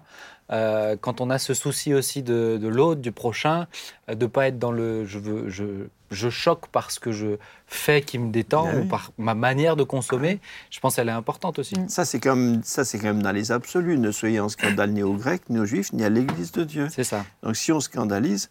[0.52, 3.66] euh, quand on a ce souci aussi de, de l'autre, du prochain,
[4.10, 5.64] euh, de pas être dans le je veux, je,
[6.10, 7.36] je choque parce que je
[7.66, 8.82] fais qui me détend Ah oui.
[8.82, 11.78] ou par ma manière de consommer, je pense qu'elle est importante aussi.
[11.78, 11.88] Mm.
[11.88, 13.98] Ça, c'est comme, ça, c'est quand même dans les absolus.
[13.98, 16.88] Ne soyez en scandale ni aux Grecs, ni aux Juifs, ni à l'Église de Dieu.
[16.90, 17.24] C'est ça.
[17.42, 18.50] Donc, si on scandalise,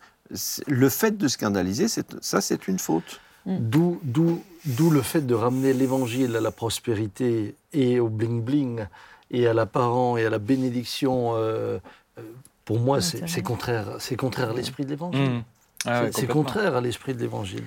[0.67, 1.87] le fait de scandaliser,
[2.21, 3.21] ça, c'est une faute.
[3.45, 8.87] D'où, d'où, d'où le fait de ramener l'évangile à la prospérité et au bling-bling
[9.33, 11.33] et à l'apparent et à la bénédiction.
[11.35, 11.79] euh,
[12.17, 12.21] euh,
[12.65, 15.29] pour moi, c'est, contraire, c'est contraire à l'esprit de l'évangile.
[15.29, 15.43] Mm.
[15.85, 17.65] Ah C'est- contraire à l'esprit de l'évangile.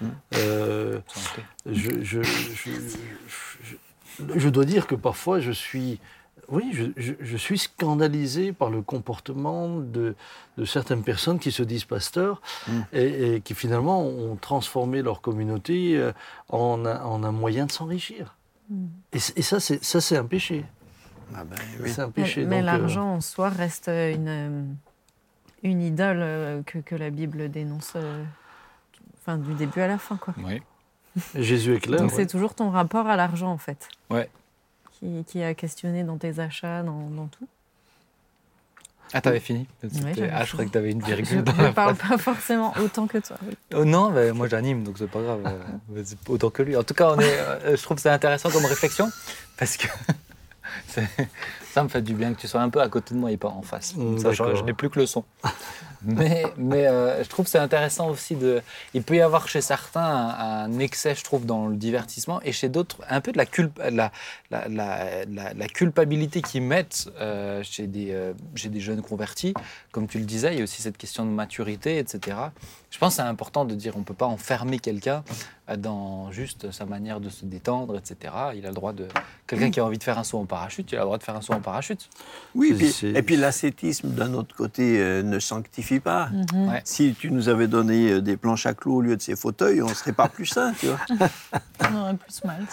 [0.00, 0.06] Mm.
[0.36, 1.44] Euh, Ok.
[1.66, 2.70] je, je, je,
[4.16, 6.00] je- je dois dire que parfois je suis,
[6.48, 10.14] oui, je, je- je suis scandalisé par le comportement de,
[10.56, 12.40] de certaines personnes qui se disent pasteurs
[12.92, 16.00] et, et qui finalement ont transformé leur communauté
[16.48, 18.34] en, un- en un moyen de s'enrichir.
[19.12, 20.64] Et, ça, c'est un péché.
[21.34, 21.90] Ah ben, oui.
[21.92, 22.44] C'est un Mais, péché.
[22.44, 24.62] mais donc, euh, l'argent en soi reste une, euh,
[25.62, 28.24] une idole euh, que, que la Bible dénonce euh,
[29.20, 30.16] enfin, du début à la fin.
[30.16, 30.34] Quoi.
[30.38, 30.62] Oui.
[31.34, 32.00] Jésus est clair.
[32.00, 32.16] Donc ouais.
[32.16, 33.88] c'est toujours ton rapport à l'argent en fait.
[34.10, 34.28] Ouais.
[34.92, 37.46] Qui, qui a questionné dans tes achats, dans, dans tout.
[39.14, 41.94] Ah, t'avais fini Ah, je croyais que t'avais une Je virgule dans ne la parle
[41.94, 42.10] phrase.
[42.10, 43.36] pas forcément autant que toi.
[43.46, 43.54] oui.
[43.74, 45.50] Oh non, mais moi j'anime, donc c'est pas grave.
[46.28, 46.76] Autant que lui.
[46.76, 49.10] En tout cas, on est, je trouve que c'est intéressant comme réflexion,
[49.56, 49.86] parce que
[50.88, 51.08] c'est-
[51.78, 53.36] ça me fait du bien que tu sois un peu à côté de moi et
[53.36, 53.94] pas en face.
[53.96, 55.24] Mm, Ça, je, n'ai plus que le son.
[56.04, 58.62] Mais, mais euh, je trouve que c'est intéressant aussi de.
[58.94, 62.52] Il peut y avoir chez certains un, un excès, je trouve, dans le divertissement, et
[62.52, 64.12] chez d'autres un peu de la, culp- la,
[64.52, 69.54] la, la, la- la culpabilité qu'ils mettent euh, chez, des, euh, chez des jeunes convertis.
[69.90, 72.36] Comme tu le disais, il y a aussi cette question de maturité, etc.
[72.90, 75.24] Je pense que c'est important de dire on ne peut pas enfermer quelqu'un
[75.68, 78.32] euh, dans juste sa manière de se détendre, etc.
[78.54, 79.08] Il a le droit de.
[79.48, 81.24] Quelqu'un qui a envie de faire un saut en parachute, il a le droit de
[81.24, 81.67] faire un saut en parachute.
[82.54, 86.28] Oui, puis- c'est- et puis l'ascétisme, d'un autre côté, euh, ne sanctifie pas.
[86.52, 86.68] Mhm.
[86.68, 86.80] Ouais.
[86.84, 89.82] Si tu nous avais donné euh, des planches à clous au lieu de ces fauteuils,
[89.82, 90.98] on ne serait pas plus sains, tu vois.
[91.90, 92.64] On aurait plus mal.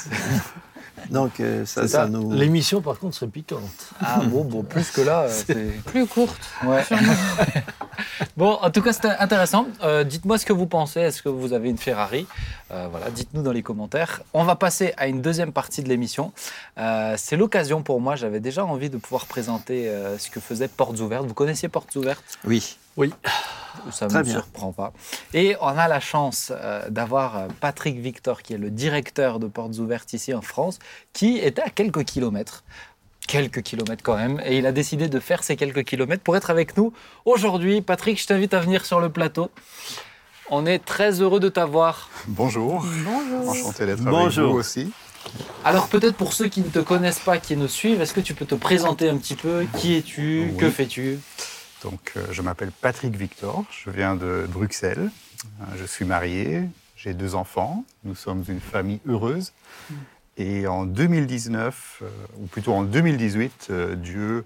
[1.10, 2.08] Donc, euh, ça, C'est ça ça.
[2.08, 2.32] nous...
[2.32, 3.62] L'émission, par contre, serait piquante.
[4.02, 5.82] Ah bon, bon plus que là, c'est.
[5.86, 6.40] Plus courte.
[6.66, 6.84] Ouais.
[8.38, 9.68] bon, en tout cas, c'était intéressant.
[9.84, 11.00] Euh, dites-moi ce que vous pensez.
[11.02, 12.26] Est-ce que vous avez une Ferrari
[12.72, 14.22] Euh, Voilà, dites-nous dans les commentaires.
[14.34, 16.32] On va passer à une deuxième partie de l'émission.
[16.78, 18.16] Euh, c'est l'occasion pour moi.
[18.16, 21.26] J'avais déjà envie de pouvoir présenter euh, ce que faisait Portes Ouvertes.
[21.26, 22.24] Vous connaissiez Portes Ouvertes?
[22.46, 22.78] Oui.
[23.92, 24.34] Ça ne me bien.
[24.34, 24.94] surprend pas.
[25.34, 29.48] Et on a la chance euh, d'avoir euh, Patrick Victor, qui est le directeur de
[29.48, 30.80] Portes Ouvertes ici en France,
[31.14, 32.64] qui était à quelques kilomètres.
[33.28, 34.42] Quelques kilomètres quand même.
[34.46, 36.94] Et il a décidé de faire ces quelques kilomètres pour être avec nous
[37.26, 37.82] aujourd'hui.
[37.82, 39.50] Patrick, je t'invite à venir sur le plateau.
[40.52, 42.10] On est très heureux de t'avoir.
[42.28, 43.50] Bonjour, Bonjour.
[43.50, 44.52] enchanté d'être avec Bonjour.
[44.54, 44.92] vous aussi.
[45.64, 48.36] Alors peut-être pour ceux qui ne te connaissent pas, qui nous suivent, est-ce que tu
[48.36, 49.66] peux te présenter un petit peu?
[49.80, 50.50] Qui es-tu?
[50.52, 50.58] Oui.
[50.58, 51.18] Que fais-tu?
[51.86, 55.12] Donc, euh, je m'appelle Patrick Victor, je viens de Bruxelles,
[55.62, 56.64] Euh, je suis marié,
[56.96, 59.54] j'ai deux enfants, nous sommes une famille heureuse.
[60.38, 64.46] Et en 2019, euh, ou plutôt en 2018, euh, Dieu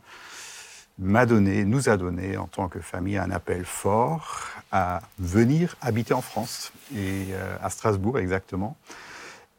[0.98, 6.14] m'a donné, nous a donné en tant que famille un appel fort à venir habiter
[6.14, 7.28] en France, et
[7.64, 8.76] à Strasbourg exactement,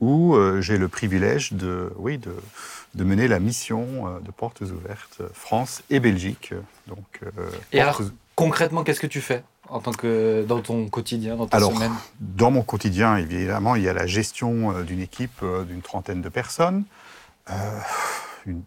[0.00, 2.34] où j'ai le privilège de, oui, de,
[2.94, 6.52] de mener la mission euh, de Portes Ouvertes euh, France et Belgique.
[6.86, 7.30] Donc, euh,
[7.72, 11.46] Et Portes- alors, concrètement, qu'est-ce que tu fais en tant que dans ton quotidien, dans
[11.46, 11.92] ta Alors, semaine?
[12.18, 16.82] Dans mon quotidien, évidemment, il y a la gestion d'une équipe d'une trentaine de personnes,
[17.50, 17.54] euh,
[18.46, 18.62] une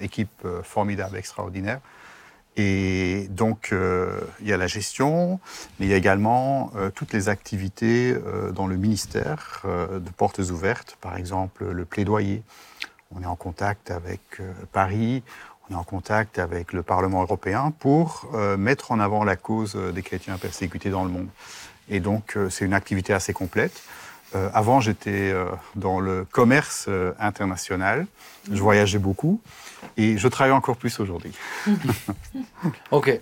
[0.00, 1.78] équipe formidable, extraordinaire.
[2.58, 5.38] Et donc, euh, il y a la gestion,
[5.78, 8.16] mais il y a également euh, toutes les activités
[8.52, 12.42] dans le ministère de portes ouvertes, par exemple le plaidoyer,
[13.16, 15.22] on est en contact avec euh, Paris,
[15.68, 19.74] on est en contact avec le Parlement européen pour euh, mettre en avant la cause
[19.76, 21.28] euh, des chrétiens persécutés dans le monde.
[21.88, 23.80] Et donc, c'est une activité assez complète.
[24.52, 25.32] Avant, j'étais
[25.76, 26.88] dans le commerce
[27.20, 28.08] international.
[28.50, 29.40] Je voyageais beaucoup
[29.96, 31.32] et je travaille encore plus aujourd'hui.
[32.90, 33.20] Ok.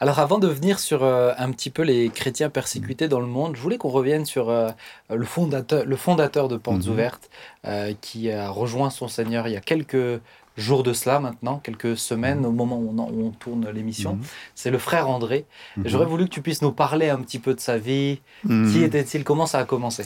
[0.00, 3.56] Alors avant de venir sur euh, un petit peu les chrétiens persécutés dans le monde,
[3.56, 4.70] je voulais qu'on revienne sur euh,
[5.10, 6.92] le, fondateur, le fondateur de Portes Mhm.
[6.92, 7.30] Ouvertes,
[7.66, 10.20] euh, qui a rejoint son Seigneur il y a quelques
[10.56, 14.14] jours de cela maintenant, quelques semaines au moment où on, en- où on tourne l'émission.
[14.14, 14.22] Mhm.
[14.54, 15.44] C'est le frère André.
[15.76, 15.82] Mhm.
[15.86, 18.20] J'aurais voulu que tu puisses nous parler un petit peu de sa vie.
[18.44, 18.72] Mhm.
[18.72, 19.22] Qui était-il?
[19.24, 20.04] Comment ça a commencé?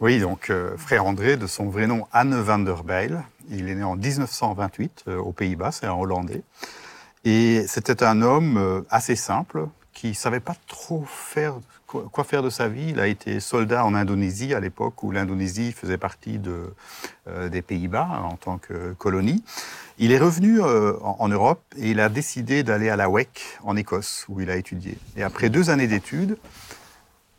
[0.00, 3.22] Oui, donc frère André, de son vrai nom Anne van der Bijl.
[3.50, 6.42] Il est né en 1928 euh, aux Pays-Bas, c'est un Hollandais.
[7.28, 11.54] Et c'était un homme euh, assez simple qui savait pas trop faire
[11.88, 12.90] quoi, faire de sa vie.
[12.90, 16.40] Il a été soldat en Indonésie à l'époque où l'Indonésie faisait partie
[17.26, 19.42] euh, des Pays-Bas en tant que colonie.
[19.98, 23.74] Il est revenu euh, en, Europe et il a décidé d'aller à la WEC en
[23.74, 24.96] Écosse où il a étudié.
[25.16, 26.38] Et après deux années d'études,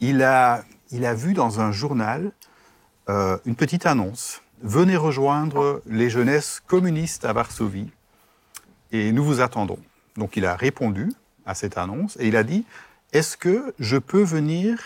[0.01, 2.33] il a, vu dans un journal
[3.07, 4.41] une petite annonce.
[4.61, 7.89] Venez rejoindre les jeunesses communistes à Varsovie
[8.91, 9.79] et nous vous attendons.
[10.15, 11.11] Donc il a répondu
[11.45, 12.65] à cette annonce et il a dit
[13.13, 14.79] Est-ce que je peux venir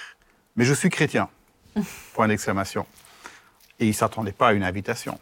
[0.55, 1.29] Mais je suis chrétien.
[2.13, 2.85] Point d'exclamation.
[3.79, 5.19] Et il ne s'attendait pas à une invitation.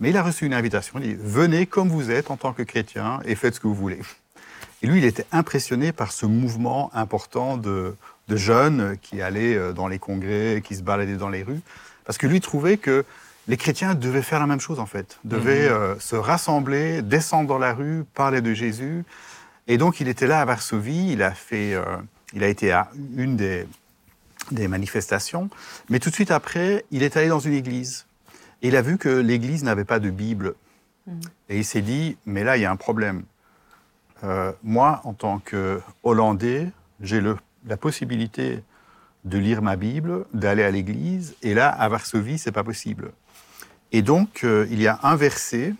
[0.00, 0.98] Mais il a reçu une invitation.
[1.00, 3.74] Il dit Venez comme vous êtes en tant que chrétien et faites ce que vous
[3.74, 4.00] voulez.
[4.82, 7.96] Et lui, il était impressionné par ce mouvement important de,
[8.28, 11.60] de jeunes qui allaient euh, dans les congrès, qui se baladaient dans les rues,
[12.04, 13.04] parce que lui trouvait que
[13.46, 17.58] les chrétiens devaient faire la même chose en fait, devaient euh, se rassembler, descendre dans
[17.58, 19.04] la rue, parler de Jésus.
[19.66, 21.84] Et donc il était là à Varsovie, il a fait, euh,
[22.32, 23.66] il a été à une des,
[24.50, 25.50] des manifestations,
[25.88, 28.06] mais tout de suite après, il est allé dans une église
[28.62, 30.54] et il a vu que l'église n'avait pas de Bible.
[31.50, 33.24] Et il s'est dit, mais là il y a un problème.
[34.22, 37.22] Euh, moi, en tant que Hollandais, j'ai
[37.66, 38.62] la possibilité
[39.24, 43.12] de lire ma Bible, d'aller à l'église, et là, à Varsovie, c'est pas possible.
[43.94, 45.72] Et donc, euh, il y a un verset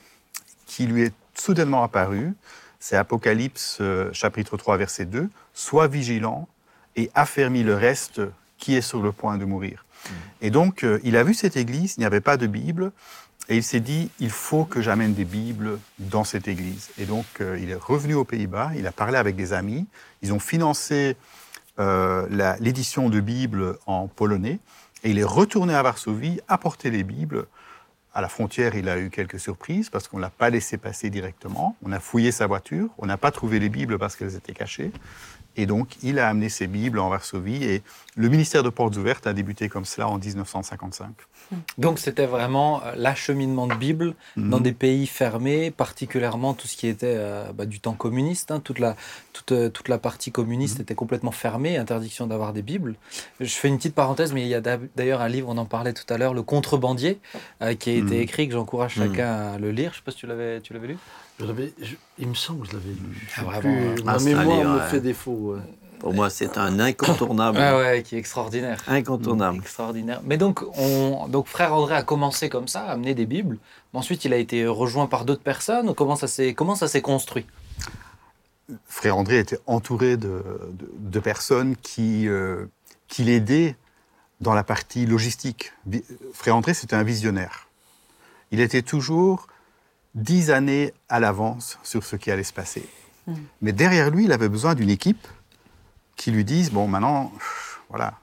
[0.66, 2.34] qui lui est soudainement apparu,
[2.78, 6.46] c'est Apocalypse euh, chapitre 3, verset 2, Sois vigilant
[6.94, 8.20] et affermis le reste
[8.56, 9.84] qui est sur le point de mourir.
[10.40, 12.92] Et donc, euh, il a vu cette église, il n'y avait pas de Bible,
[13.48, 16.90] et il s'est dit, il faut que j'amène des Bibles dans cette église.
[16.98, 19.86] Et donc, euh, il est revenu aux Pays-Bas, il a parlé avec des amis,
[20.22, 21.16] ils ont financé
[21.78, 24.60] euh, l'édition de Bibles en polonais,
[25.02, 27.46] et il est retourné à Varsovie, apporter les Bibles.
[28.16, 31.10] À la frontière, il a eu quelques surprises parce qu'on ne l'a pas laissé passer
[31.10, 31.76] directement.
[31.84, 34.92] On a fouillé sa voiture, on n'a pas trouvé les Bibles parce qu'elles étaient cachées.
[35.56, 37.82] Et donc, il a amené ses Bibles en Varsovie et
[38.16, 41.08] le ministère de Portes Ouvertes a débuté comme cela en 1955.
[41.78, 44.62] Donc c'était vraiment euh, l'acheminement de Bible dans Mhm.
[44.62, 48.50] des pays fermés, particulièrement tout ce qui était euh, bah, du temps communiste.
[48.50, 48.60] hein.
[48.60, 48.96] toute, la,
[49.32, 52.94] toute, euh, toute la partie communiste était complètement fermée, interdiction d'avoir des Bibles.
[53.40, 55.92] Je fais une petite parenthèse, mais il y a d'ailleurs un livre, on en parlait
[55.92, 57.20] tout à l'heure, Le Contrebandier,
[57.62, 59.90] euh, qui a été écrit, que j'encourage chacun à le lire.
[59.92, 60.96] Je ne sais pas si tu l'avais lu?
[61.40, 63.28] Je l'avais- je- il me semble que je l'avais lu.
[63.36, 63.60] Ah, vraiment,
[63.94, 64.04] plus, hein.
[64.04, 64.88] ma Ah, mémoire livre, me ouais.
[64.88, 65.54] fait défaut.
[65.54, 65.60] ouais.
[65.98, 67.58] Pour moi, c'est un incontournable.
[67.58, 68.82] Ah ouais, qui est extraordinaire.
[68.86, 69.56] Incontournable.
[69.58, 70.20] Extraordinaire.
[70.24, 73.56] Mais donc, on, donc, frère André a commencé comme ça, à amener des Bibles.
[73.92, 75.94] Mais ensuite, il a été rejoint par d'autres personnes.
[75.94, 77.46] Comment ça s'est comment ça s'est construit?
[78.86, 80.42] Frère André était entouré de,
[80.72, 82.66] de- de personnes qui, euh,
[83.08, 83.76] qui l'aidaient
[84.40, 85.72] dans la partie logistique.
[86.32, 87.66] Frère André, c'était un visionnaire.
[88.50, 89.46] Il était toujours
[90.14, 92.86] dix années à l'avance sur ce qui allait se passer.
[93.62, 95.26] Mais derrière lui, il avait besoin d'une équipe
[96.16, 98.14] qui lui dise, bon, maintenant, pff, voilà,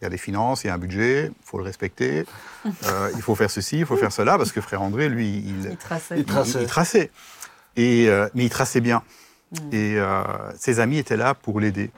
[0.00, 2.26] il y a des finances, il y a un budget, il faut le respecter,
[2.84, 5.68] euh, il faut faire ceci, il faut faire cela, parce que Frère André, lui, il,
[5.70, 6.16] Il traçait.
[6.16, 6.60] Il il, traçait.
[6.62, 7.10] il traçait.
[7.76, 9.02] Et, euh, mais il traçait bien.
[9.72, 10.22] Et euh,
[10.58, 11.90] ses amis étaient là pour l'aider.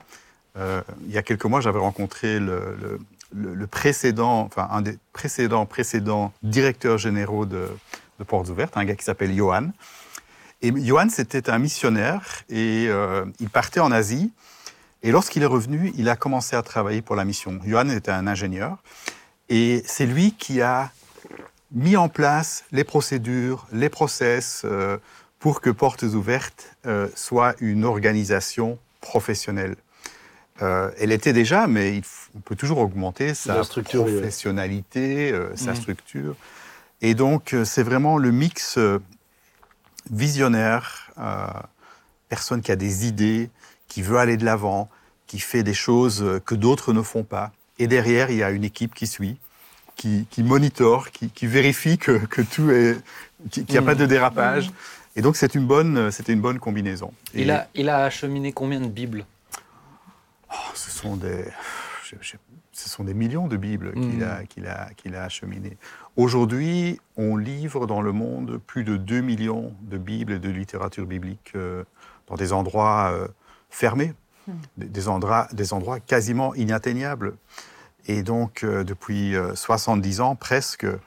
[0.57, 2.99] Euh, il y a quelques mois, j'avais rencontré le, le-
[3.33, 7.67] le- le précédent, enfin un des précédents précédents directeurs généraux de,
[8.19, 9.71] de Portes Ouvertes, un gars qui s'appelle Johan.
[10.61, 14.31] Et Johan, c'était un missionnaire et euh, il partait en Asie.
[15.03, 17.59] Et lorsqu'il est revenu, il a commencé à travailler pour la mission.
[17.65, 18.77] Johan était un ingénieur
[19.49, 20.91] et c'est lui qui a
[21.71, 24.97] mis en place les procédures, les process euh,
[25.39, 29.75] pour que Portes Ouvertes euh, soit une organisation professionnelle.
[30.61, 32.03] Euh, elle était déjà, mais il
[32.35, 36.35] on peut toujours augmenter sa professionnalité, euh, sa structure.
[37.01, 38.99] Et donc, euh, c'est vraiment le mix euh,
[40.11, 41.47] visionnaire, euh,
[42.29, 43.49] personne qui a des idées,
[43.87, 44.89] qui veut aller de l'avant,
[45.27, 47.51] qui fait des choses que d'autres ne font pas.
[47.79, 49.37] Et derrière, il y a une équipe qui suit,
[49.95, 52.97] qui, qui monitore, qui, qui vérifie que, que tout est
[53.51, 54.71] qu'il n'y a pas de dérapage.
[55.15, 57.13] Et donc, c'est une bonne, c'était une bonne combinaison.
[57.33, 59.25] Et Il a, il a acheminé combien de Bibles?
[60.51, 61.45] Oh, ce sont des,
[62.03, 62.35] je- je-
[62.73, 64.23] ce sont des millions de Bibles qu'il Mm.
[64.23, 65.77] a, qu'il a, qu'il a acheminées.
[66.17, 71.05] Aujourd'hui, on livre dans le monde plus de 2 millions de Bibles et de littérature
[71.05, 71.83] biblique euh,
[72.27, 73.27] dans des endroits euh,
[73.69, 74.13] fermés,
[74.77, 77.35] des, des endroits, des endroits quasiment inatteignables.
[78.07, 80.97] Et donc, euh, depuis euh, 70 ans, presque, euh,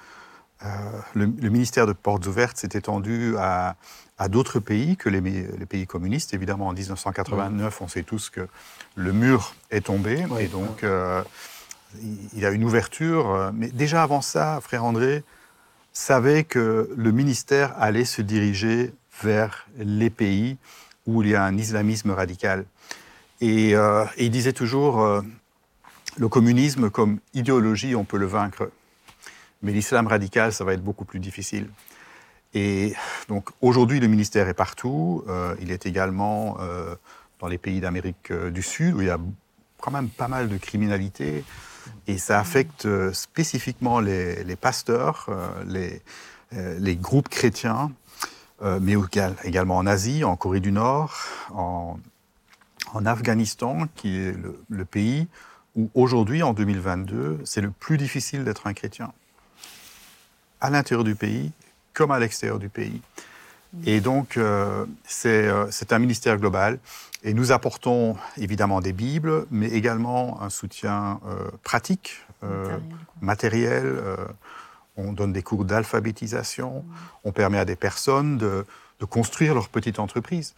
[1.14, 3.76] le, le ministère de Portes Ouvertes s'est étendu à,
[4.18, 5.20] à d'autres pays que les,
[5.66, 6.34] pays communistes.
[6.34, 8.48] Évidemment, en 1989, on sait tous que
[8.96, 10.26] le mur est tombé.
[10.28, 10.42] Oui.
[10.42, 11.22] Et donc, euh,
[12.34, 13.30] il a une ouverture.
[13.30, 15.24] euh, Mais déjà avant ça, frère André
[15.92, 20.58] savait que le ministère allait se diriger vers les pays
[21.06, 22.66] où il y a un islamisme radical.
[23.40, 25.22] Et, euh, il disait toujours, euh,
[26.16, 28.70] le communisme comme idéologie, on peut le vaincre.
[29.62, 31.68] Mais l'islam radical, ça va être beaucoup plus difficile.
[32.54, 32.94] Et
[33.28, 35.24] donc aujourd'hui, le ministère est partout.
[35.60, 36.58] Il est également
[37.40, 39.18] dans les pays d'Amérique du Sud, où il y a
[39.80, 41.44] quand même pas mal de criminalité.
[42.06, 46.02] Et ça affecte euh, spécifiquement les, pasteurs, euh, les,
[46.54, 47.92] euh, les groupes chrétiens,
[48.80, 51.14] mais égal- également en Asie, en Corée du Nord,
[51.54, 51.96] en,
[53.06, 54.34] Afghanistan, qui est
[54.68, 55.28] le, pays
[55.76, 59.12] où aujourd'hui, en 2022, c'est le plus difficile d'être un chrétien.
[60.60, 61.52] À l'intérieur du pays,
[61.94, 63.00] comme à l'extérieur du pays.
[63.84, 64.36] Et donc,
[65.04, 66.80] c'est un ministère global.
[67.24, 72.78] Et nous apportons évidemment des Bibles, mais également un soutien euh, pratique, euh,
[73.20, 74.16] Matériel, euh,
[74.96, 76.84] on donne des cours d'alphabétisation.
[77.24, 78.64] On permet à des personnes de,
[79.00, 80.54] de construire leur petite entreprise.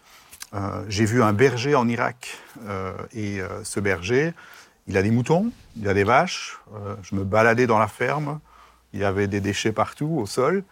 [0.89, 2.37] J'ai vu un berger en Irak.
[3.15, 4.33] et ce berger,
[4.89, 6.59] il a des moutons, il a des vaches.
[7.03, 8.41] Je me baladais dans la ferme.
[8.93, 10.65] Il y avait des déchets partout au sol.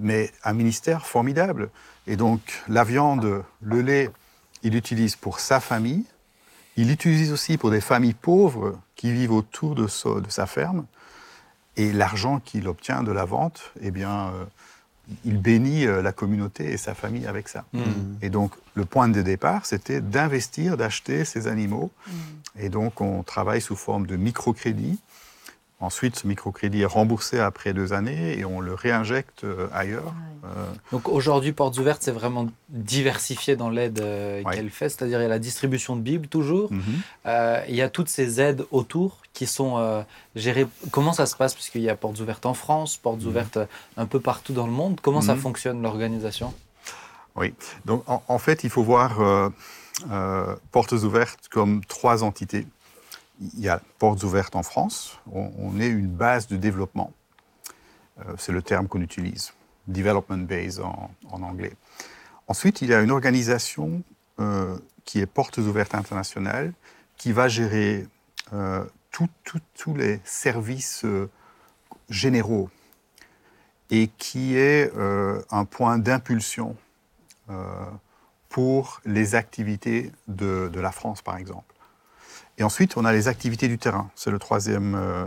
[0.00, 1.68] Mais un ministère formidable.
[2.08, 4.10] Et donc, la viande, le lait,
[4.62, 6.04] il l'utilise pour sa famille.
[6.76, 10.86] Il l'utilise aussi pour des familles pauvres qui vivent autour de, sa- de sa ferme.
[11.76, 14.44] Et l'argent qu'il obtient de la vente, eh bien, euh,
[15.24, 17.64] il bénit euh, la communauté et sa famille avec ça.
[18.22, 21.90] Et donc, le point de départ, c'était d'investir, d'acheter ces animaux.
[22.58, 24.98] Et donc, on travaille sous forme de microcrédit.
[25.82, 30.14] Ensuite, ce microcrédit est remboursé après deux années et on le réinjecte euh, ailleurs.
[30.44, 34.54] Euh, Donc aujourd'hui, Portes Ouvertes, c'est vraiment diversifié dans l'aide euh, Ouais.
[34.54, 36.82] qu'elle fait, c'est-à-dire il y a la distribution de Bibles toujours, mhm.
[37.26, 40.02] Euh, il y a toutes ces aides autour qui sont euh,
[40.36, 40.66] gérées.
[40.92, 41.52] Comment ça se passe?
[41.54, 43.66] Puisqu'il y a Portes Ouvertes en France, Portes Ouvertes euh,
[43.96, 45.00] un peu partout dans le monde.
[45.02, 45.40] Comment ça Mhm.
[45.40, 46.54] fonctionne l'organisation?
[47.34, 47.54] Oui.
[47.86, 49.48] Donc, en, en fait, il faut voir euh,
[50.12, 52.66] euh, Portes Ouvertes comme trois entités.
[53.54, 55.18] Il y a Portes Ouvertes en France.
[55.32, 57.12] On, est une base de développement.
[58.20, 59.52] Euh, C'est le terme qu'on utilise.
[59.88, 61.72] Development base en, anglais.
[62.46, 64.02] Ensuite, il y a une organisation
[64.38, 66.72] euh, qui est Portes Ouvertes Internationale
[67.16, 68.06] qui va gérer
[68.52, 71.04] euh, tous les services
[72.08, 72.70] généraux
[73.90, 74.90] et qui est
[75.50, 76.76] un point d'impulsion
[78.48, 81.71] pour les activités de la France, par exemple.
[82.58, 84.10] Et ensuite, on a les activités du terrain.
[84.14, 85.26] C'est le troisième, euh,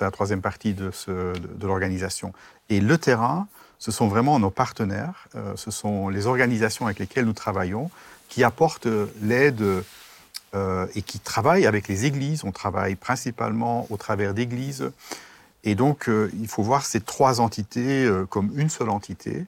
[0.00, 2.32] la troisième partie de, de, l'organisation.
[2.70, 3.46] Et le terrain,
[3.78, 7.90] ce sont vraiment nos partenaires, euh, ce sont les organisations avec lesquelles nous travaillons,
[8.28, 8.88] qui apportent
[9.22, 9.62] l'aide
[10.54, 12.42] euh, et qui travaillent avec les églises.
[12.42, 14.90] On travaille principalement au travers d'églises.
[15.64, 19.44] Et donc, il faut voir ces trois entités comme une seule entité.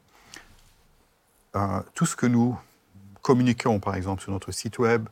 [1.95, 2.59] Tout ce que nous
[3.23, 5.09] communiquons, par exemple, sur notre site web,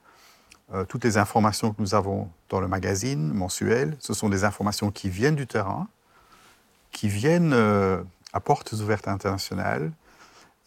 [0.75, 4.91] euh, toutes les informations que nous avons dans le magazine mensuel, ce sont des informations
[4.91, 5.89] qui viennent du terrain,
[6.93, 8.03] qui viennent euh,
[8.33, 9.91] à Portes Ouvertes Internationales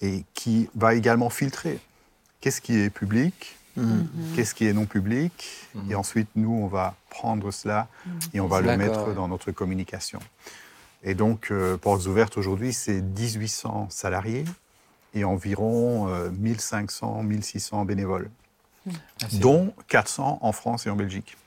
[0.02, 1.80] et qui va également filtrer
[2.40, 3.58] qu'est-ce qui est public,
[4.36, 5.68] qu'est-ce qui est non public.
[5.90, 7.88] Et ensuite, nous, on va prendre cela
[8.34, 10.20] et on va le mettre dans notre communication.
[11.04, 14.46] Et donc, euh, Portes Ouvertes aujourd'hui, c'est 1800 salariés
[15.14, 18.30] et environ euh, 1500, 1600 bénévoles,
[18.88, 21.38] Ah, dont 400 en France et en Belgique.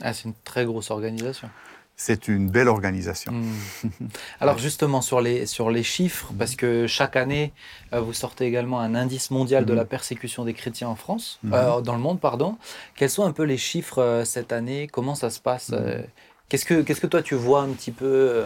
[0.00, 1.48] Ah, c'est une très grosse organisation.
[1.96, 3.30] C'est une belle organisation.
[3.32, 3.88] Hmm.
[4.40, 7.52] Alors justement sur les, sur les chiffres, parce que chaque année,
[7.92, 9.78] euh, vous sortez également un indice mondial de Mhm.
[9.78, 11.52] la persécution des chrétiens en France, Mhm.
[11.54, 12.56] euh, dans le monde, pardon.
[12.96, 14.88] Quels sont un peu les chiffres euh, cette année?
[14.88, 16.02] Comment ça se passe euh,
[16.48, 18.44] Qu'est-ce que Qu'est-ce que toi tu vois un petit peu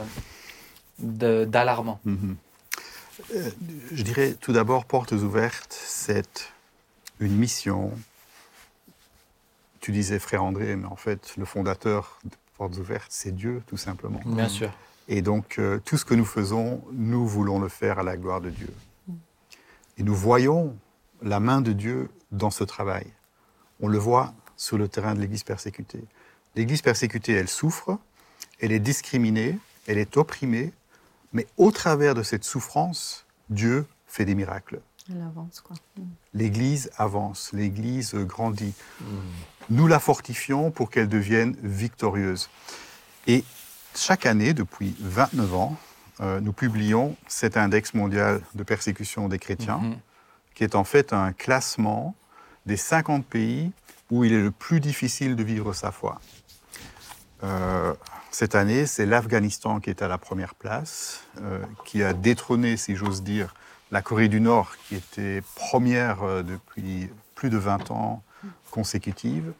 [0.99, 2.01] euh, d'alarmant?
[2.05, 2.37] Mhm.
[3.35, 3.51] Euh,
[3.93, 6.51] je dirais tout d'abord, Portes Ouvertes, c'est
[7.21, 7.93] une mission.
[9.87, 13.77] Tu disais Frère André, mais en fait, le fondateur de Portes Ouvertes, c'est Dieu, tout
[13.77, 14.21] simplement.
[14.27, 14.69] Bien sûr.
[15.07, 18.41] Et donc, euh, tout ce que nous faisons, nous voulons le faire à la gloire
[18.41, 18.69] de Dieu.
[19.97, 20.77] Et nous voyons
[21.23, 23.07] la main de Dieu dans ce travail.
[23.79, 26.03] On le voit sur le terrain de l'Église persécutée.
[26.57, 27.97] L'Église persécutée, elle souffre,
[28.59, 30.73] elle est discriminée, elle est opprimée,
[31.33, 34.81] mais au travers de cette souffrance, Dieu fait des miracles.
[35.09, 35.77] Elle avance, quoi.
[36.35, 38.75] L'Église avance, l'Église grandit.
[39.71, 42.49] Nous la fortifions pour qu'elle devienne victorieuse.
[43.27, 43.45] Et
[43.95, 45.77] chaque année, depuis 29 ans,
[46.21, 49.97] euh, nous publions cet index mondial de persécution des chrétiens, Mhm.
[50.55, 52.15] qui est en fait un classement
[52.65, 53.73] des 50 pays
[54.11, 56.21] où il est le plus difficile de vivre sa foi.
[57.43, 57.93] Euh,
[58.31, 62.97] cette année, c'est l'Afghanistan qui est à la première place, euh, qui a détrôné, si
[62.97, 63.55] j'ose dire,
[63.91, 68.23] la Corée du Nord, qui était première depuis plus de 20 ans
[68.77, 69.53] consécutives.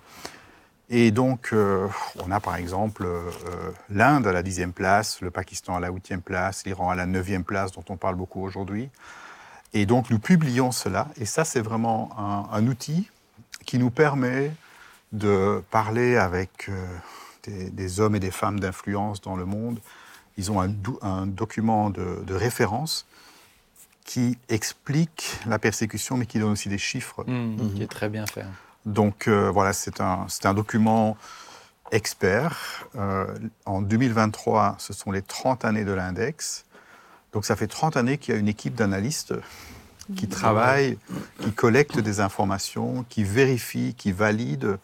[0.89, 1.89] Et donc, euh,
[2.25, 3.31] on a par exemple euh,
[3.91, 7.43] l'Inde à la dixième place, le Pakistan à la huitième place, l'Iran à la neuvième
[7.45, 8.89] place, dont on parle beaucoup aujourd'hui.
[9.73, 11.09] Et donc, nous publions cela.
[11.17, 13.11] Et ça, c'est vraiment un, un outil
[13.65, 14.53] qui nous permet
[15.13, 16.73] de parler avec euh,
[17.45, 19.81] des, des hommes et des femmes d'influence dans le monde.
[20.37, 23.07] Ils ont un, document de, de référence
[24.05, 27.25] qui explique la persécution, mais qui donne aussi des chiffres.
[27.27, 28.45] Mhm, Qui est très bien fait.
[28.87, 31.17] Donc euh, voilà, c'est un, document
[31.93, 32.87] expert.
[32.97, 33.27] Euh,
[33.67, 36.65] en 2023, ce sont les 30 années de l'index.
[37.33, 39.35] Donc ça fait 30 années qu'il y a une équipe d'analystes
[40.15, 40.99] qui travaille,
[41.41, 44.79] qui collecte des informations, qui vérifie, qui valide,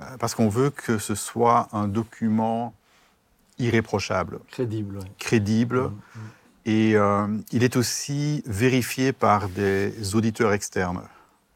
[0.00, 2.74] euh, parce qu'on veut que ce soit un document
[3.58, 4.98] irréprochable Crédible.
[4.98, 5.04] ouais.
[5.18, 5.90] crédible.
[6.64, 11.02] Et euh, il est aussi vérifié par des auditeurs externes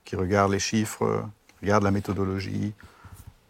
[0.04, 1.24] qui regardent les chiffres,
[1.62, 2.72] regardent la méthodologie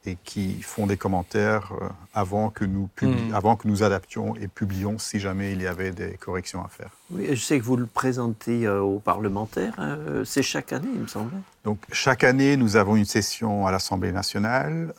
[0.05, 3.35] et qui font des commentaires euh, avant, que nous publi- Mm.
[3.35, 6.91] avant que nous adaptions et publions si jamais il y avait des corrections à faire.
[7.13, 9.75] Oui, je sais que vous le présentez euh, aux parlementaires.
[9.79, 11.31] hein, euh, c'est chaque année, il me semble.
[11.63, 14.93] Donc chaque année, nous avons une session à l'Assemblée nationale,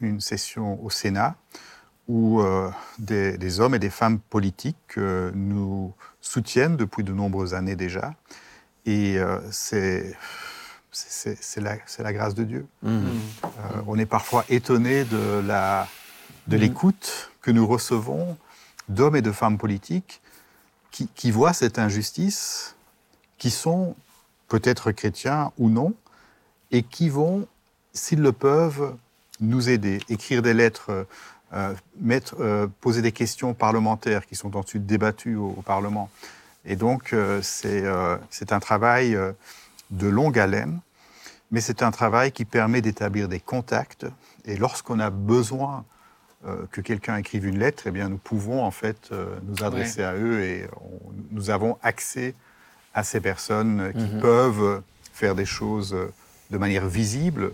[0.00, 1.34] une session au Sénat,
[2.08, 2.40] où
[2.98, 8.14] des, des hommes et des femmes politiques nous soutiennent depuis de nombreuses années déjà.
[8.86, 9.18] Et
[9.50, 10.14] c'est
[10.96, 12.66] c'est- la, grâce de Dieu.
[12.82, 13.06] Mhm.
[13.44, 13.48] Euh,
[13.86, 15.42] on est parfois étonné de
[16.46, 18.36] de l'écoute que nous recevons
[18.88, 20.20] d'hommes et de femmes politiques
[20.90, 22.76] qui, qui voient cette injustice,
[23.38, 23.96] qui sont
[24.48, 25.92] peut-être chrétiens ou non,
[26.70, 27.46] et qui vont,
[27.92, 28.94] s'ils le peuvent,
[29.40, 31.06] nous aider, écrire des lettres,
[31.52, 36.10] euh, mettre, euh, poser des questions parlementaires qui sont ensuite débattues au, au Parlement.
[36.64, 38.16] Et donc, euh, c'est euh,
[38.50, 39.32] un travail euh,
[39.90, 40.80] de longue haleine,
[41.50, 44.06] mais c'est un travail qui permet d'établir des contacts.
[44.44, 45.84] Et lorsqu'on a besoin
[46.46, 50.02] euh, que quelqu'un écrive une lettre, eh bien, nous pouvons en fait euh, nous adresser
[50.02, 52.34] à eux et on- nous avons accès
[52.94, 54.20] à ces personnes qui Mhm.
[54.20, 54.82] peuvent
[55.12, 56.12] faire des choses euh,
[56.50, 57.52] de manière visible,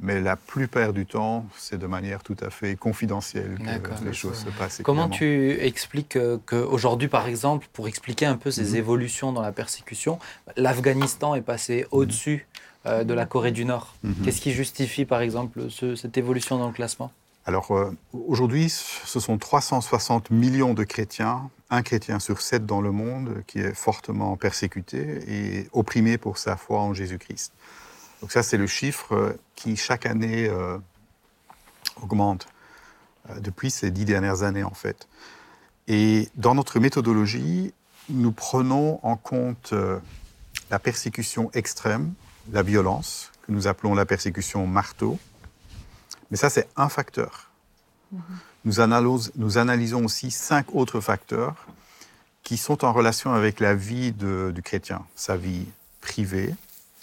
[0.00, 4.36] mais la plupart du temps, c'est de manière tout à fait confidentielle que les choses
[4.44, 4.80] se passent.
[4.82, 8.76] Comment tu expliques qu'aujourd'hui, par exemple, pour expliquer un peu ces Mhm.
[8.76, 10.18] évolutions dans la persécution,
[10.56, 12.46] l'Afghanistan est passé au-dessus
[12.86, 14.14] euh, de la Corée du Nord Mhm.
[14.24, 17.10] Qu'est-ce qui justifie, par exemple, ce- cette évolution dans le classement?
[17.44, 22.90] Alors euh, aujourd'hui, ce sont 360 millions de chrétiens, un chrétien sur sept dans le
[22.90, 27.52] monde qui est fortement persécuté et opprimé pour sa foi en Jésus-Christ.
[28.20, 30.78] Donc ça, c'est le chiffre euh, qui chaque année euh,
[32.02, 32.46] augmente
[33.40, 35.08] depuis ces dix dernières années en fait.
[35.88, 37.72] Et dans notre méthodologie,
[38.08, 39.72] nous prenons en compte
[40.70, 42.12] la persécution extrême,
[42.52, 45.18] la violence, que nous appelons la persécution marteau.
[46.30, 47.50] Mais ça, c'est un facteur.
[48.64, 51.66] Nous, analysons, nous analysons aussi cinq autres facteurs
[52.42, 55.66] qui sont en relation avec la vie de- du chrétien, sa vie
[56.00, 56.54] privée,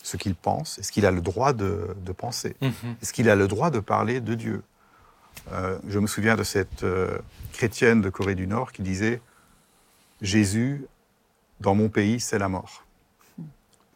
[0.01, 2.55] ce qu'il pense, est-ce qu'il a le droit de, de penser,
[3.01, 4.63] est-ce qu'il a le droit de parler de Dieu?
[5.51, 7.17] Euh, je me souviens de cette euh,
[7.53, 9.21] chrétienne de Corée du Nord qui disait
[10.21, 10.85] Jésus,
[11.59, 12.83] dans mon pays, c'est la mort.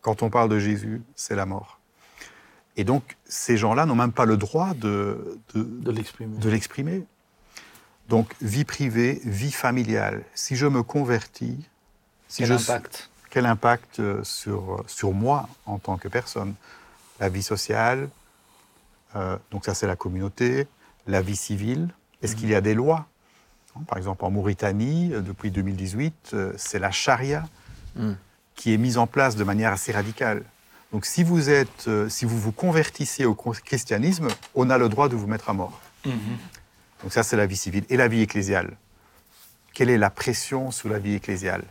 [0.07, 1.81] Quand on parle de Jésus, c'est la mort.
[2.77, 5.63] Et donc, ces gens-là n'ont même pas le droit de, de,
[6.39, 7.05] De l'exprimer.
[8.07, 10.23] Donc, vie privée, vie familiale.
[10.33, 11.59] Si je me convertis,
[12.29, 16.55] si Quel je, impact quel impact euh, sur, sur moi en tant que personne?
[17.19, 18.07] La vie sociale,
[19.17, 20.69] euh, donc ça c'est la communauté,
[21.05, 21.89] la vie civile.
[22.21, 23.07] Est-ce qu'il y a des lois?
[23.89, 27.43] Par exemple, en Mauritanie, euh, depuis 2018, euh, c'est la charia
[27.97, 28.13] Mm.
[28.57, 30.43] Qui est mise en place de manière assez radicale.
[30.91, 35.07] Donc si vous, êtes, euh, si vous vous convertissez au christianisme, on a le droit
[35.07, 35.79] de vous mettre à mort.
[36.05, 36.17] Mhm.
[37.03, 37.85] Donc ça, c'est la vie civile.
[37.89, 38.75] Et la vie ecclésiale,
[39.73, 41.63] quelle est la pression sur la vie ecclésiale?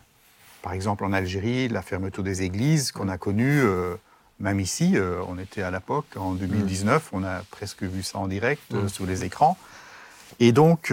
[0.62, 3.94] Par exemple, en Algérie, la fermeture des églises qu'on a connue, euh,
[4.40, 8.28] même ici, euh, on était à l'époque, en 2019, on a presque vu ça en
[8.28, 9.56] direct euh, sur les écrans.
[10.40, 10.92] Et donc,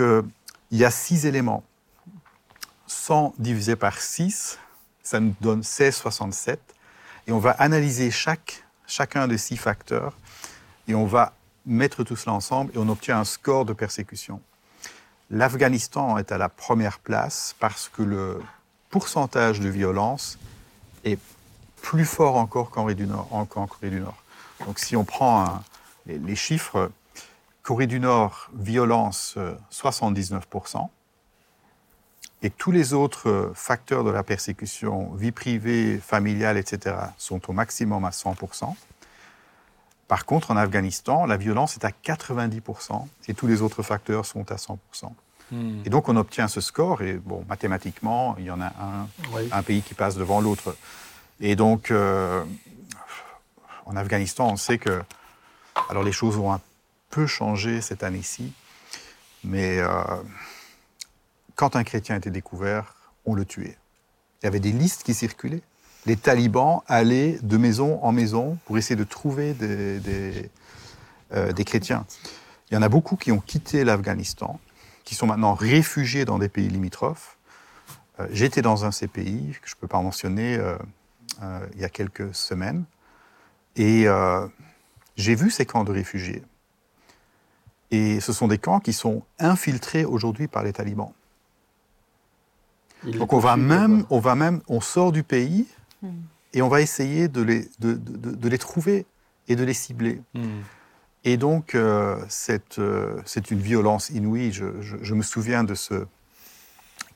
[0.72, 1.64] il y a six éléments.
[2.88, 4.60] 100 divisé par 6,
[5.04, 6.58] ça nous donne 16,67.
[7.28, 10.14] Et on va analyser chaque, chacun des six facteurs
[10.88, 11.34] et on va
[11.66, 14.42] mettre tout cela ensemble et on obtient un score de persécution.
[15.30, 18.42] L'Afghanistan est à la première place parce que le
[18.90, 20.38] pourcentage de violence
[21.06, 21.20] est
[21.82, 23.28] plus fort encore qu'en Corée du Nord.
[23.32, 24.18] en- Corée du Nord.
[24.66, 25.64] Donc si on prend
[26.06, 26.92] les, chiffres,
[27.62, 30.90] Corée du Nord, violence euh, 79%,
[32.44, 37.54] et tous les autres euh, facteurs de la persécution, vie privée, familiale, etc., sont au
[37.54, 38.76] maximum à 100%.
[40.10, 44.52] Par contre, en Afghanistan, la violence est à 90% et tous les autres facteurs sont
[44.52, 44.78] à 100%.
[45.52, 45.82] Hmm.
[45.86, 49.48] Et donc, on obtient ce score, et bon, mathématiquement, il y en a un, Oui.
[49.52, 50.76] un pays qui passe devant l'autre.
[51.40, 52.44] Et donc, euh,
[53.86, 55.02] en Afghanistan, on sait que.
[55.90, 56.62] Alors, les choses ont un
[57.10, 58.54] peu changé cette année-ci,
[59.44, 60.04] mais euh,
[61.56, 62.96] quand un chrétien était découvert,
[63.26, 63.78] on le tuait.
[64.42, 65.62] Il y avait des listes qui circulaient.
[66.06, 70.50] Les talibans allaient de maison en maison pour essayer de trouver des,
[71.34, 72.06] euh, chrétiens.
[72.70, 74.60] Il y en a beaucoup qui ont quitté l'Afghanistan,
[75.06, 77.38] qui sont maintenant réfugiés dans des pays limitrophes.
[78.20, 80.78] Euh, J'étais dans un de ces pays, que je ne peux pas mentionner, euh,
[81.74, 82.84] il y a quelques semaines,
[83.76, 84.06] et
[85.16, 86.44] j'ai vu ces camps de réfugiés.
[87.92, 91.14] Et ce sont des camps qui sont infiltrés aujourd'hui par les talibans.
[93.06, 95.68] Il Donc on va même, on va même, on sort du pays
[96.02, 96.10] Hmm.
[96.54, 99.06] et on va essayer de les, de, de- de- de les trouver
[99.48, 100.22] et de les cibler.
[100.34, 100.60] Hmm.
[101.24, 104.52] Et donc, euh, c'est euh, c'est une violence inouïe.
[104.52, 106.06] Je, je- je me souviens de ce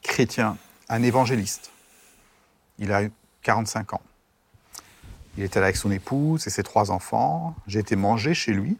[0.01, 0.57] chrétien,
[0.89, 1.71] un évangéliste.
[2.79, 3.11] Il a eu
[3.41, 4.01] 45 ans.
[5.37, 7.55] Il était là avec son épouse et ses trois enfants.
[7.67, 8.77] J'ai été manger chez lui.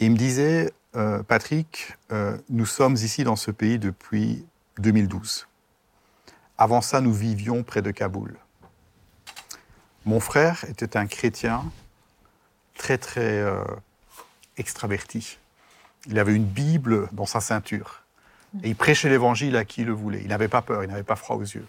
[0.00, 4.44] Et il me disait, euh, Patrick, euh, nous sommes ici dans ce pays depuis
[4.78, 5.46] 2012.
[6.56, 8.36] Avant ça, nous vivions près de Kaboul.
[10.04, 11.64] Mon frère était un chrétien
[12.76, 13.64] très, très euh,
[14.56, 15.38] extraverti.
[16.06, 18.02] Il avait une Bible dans sa ceinture.
[18.62, 20.20] Et il prêchait l'évangile à qui le voulait.
[20.22, 21.66] Il n'avait pas peur, il n'avait pas froid aux yeux.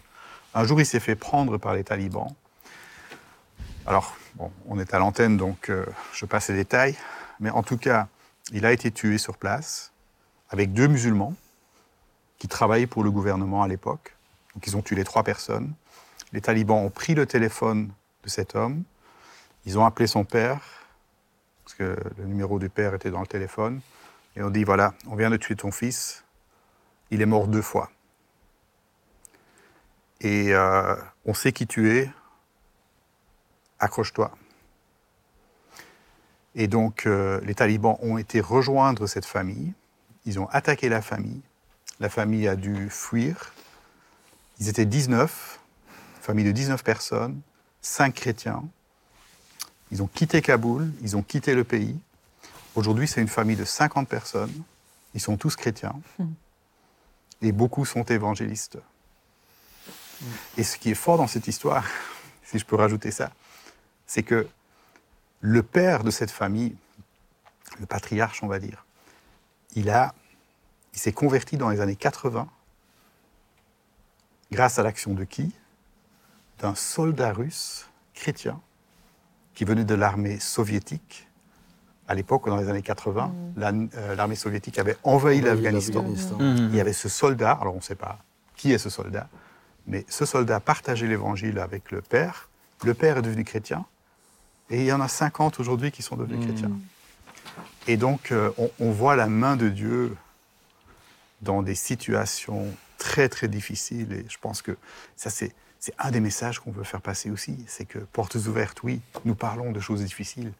[0.54, 2.32] Un jour, il s'est fait prendre par les talibans.
[3.86, 4.16] Alors,
[4.66, 6.96] on est à l'antenne, donc euh, je passe les détails.
[7.40, 8.06] Mais en tout cas,
[8.52, 9.92] il a été tué sur place
[10.50, 11.34] avec deux musulmans
[12.38, 14.15] qui travaillaient pour le gouvernement à l'époque.
[14.56, 15.74] Donc, ils ont tué les trois personnes.
[16.32, 17.92] Les talibans ont pris le téléphone
[18.24, 18.84] de cet homme.
[19.66, 20.60] Ils ont appelé son père,
[21.62, 23.82] parce que le numéro du père était dans le téléphone,
[24.34, 26.24] et on dit voilà, on vient de tuer ton fils,
[27.10, 27.90] il est mort deux fois.
[30.22, 30.96] Et euh,
[31.26, 32.10] on sait qui tu es,
[33.78, 34.30] accroche-toi.
[36.54, 39.74] Et donc euh, les talibans ont été rejoindre cette famille,
[40.24, 41.42] ils ont attaqué la famille,
[42.00, 43.52] la famille a dû fuir,
[44.58, 45.60] ils étaient 19,
[46.20, 47.40] famille de 19 personnes,
[47.82, 48.64] 5 chrétiens,
[49.90, 51.98] ils ont quitté Kaboul, ils ont quitté le pays.
[52.74, 54.52] Aujourd'hui, c'est une famille de 50 personnes.
[55.14, 55.94] Ils sont tous chrétiens.
[57.42, 58.78] Et beaucoup sont évangélistes.
[60.56, 61.84] Et ce qui est fort dans cette histoire,
[62.44, 63.30] si je peux rajouter ça,
[64.06, 64.48] c'est que
[65.40, 66.74] le père de cette famille,
[67.78, 68.84] le patriarche, on va dire,
[69.74, 69.92] il,
[70.94, 72.48] il s'est converti dans les années 80
[74.52, 75.52] grâce à l'action de qui?
[76.60, 78.60] D'un soldat russe chrétien
[79.54, 81.28] qui venait de l'armée soviétique.
[82.08, 86.02] À l'époque, dans les années 80, la- euh, l'armée soviétique avait envahi Oui, l'Afghanistan.
[86.38, 86.68] Hmm.
[86.70, 88.18] Il y avait ce soldat, alors on ne sait pas
[88.54, 89.28] qui est ce soldat,
[89.86, 92.48] mais ce soldat partageait l'évangile avec le père.
[92.84, 93.84] Le père est devenu chrétien,
[94.70, 96.44] et il y en a 50 aujourd'hui qui sont devenus Mm.
[96.48, 96.70] chrétiens.
[97.86, 100.16] Et donc, euh, on, on voit la main de Dieu
[101.42, 102.66] dans des situations
[102.98, 104.76] très, très difficiles, et je pense que
[105.16, 108.82] ça, c'est c'est un des messages qu'on veut faire passer aussi, c'est que portes ouvertes,
[108.82, 110.52] oui, nous parlons de choses difficiles,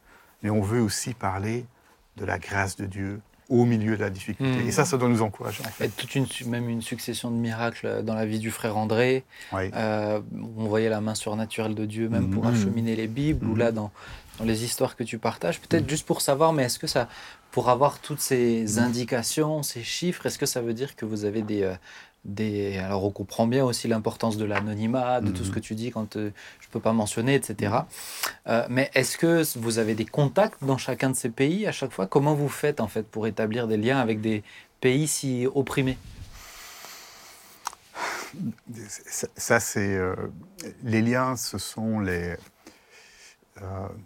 [0.43, 1.65] mais on veut aussi parler
[2.17, 4.63] de la grâce de Dieu au milieu de la difficulté.
[4.63, 4.69] Mm.
[4.69, 5.63] Et ça, ça doit nous encourager.
[5.65, 5.87] En fait.
[5.87, 9.25] Et toute une, même une succession de miracles dans la vie du frère André.
[9.53, 9.71] Oui.
[9.75, 10.21] Euh,
[10.59, 12.55] on voyait la main surnaturelle de Dieu même pour Mhm.
[12.55, 13.91] acheminer les Bibles ou là dans,
[14.39, 15.61] dans les histoires que tu partages.
[15.61, 17.09] Peut-être juste pour savoir, mais est-ce que ça,
[17.53, 21.43] pour avoir toutes ces indications, ces chiffres, est-ce que ça veut dire que vous avez
[21.43, 21.75] des, euh,
[22.27, 22.79] des...
[22.79, 25.55] Alors on comprend bien aussi l'importance de l'anonymat, de tout ce Mhm.
[25.55, 27.75] que tu dis quand euh, je peux pas mentionner, etc.
[28.49, 31.93] Euh, mais est-ce que vous avez des contacts dans chacun de ces pays à chaque
[31.93, 32.07] fois?
[32.07, 34.43] Comment vous faites en fait pour établir des liens avec des
[34.81, 35.99] pays si opprimés?
[39.09, 40.15] Ça, ça, c'est euh,
[40.83, 42.37] les liens, ce sont les,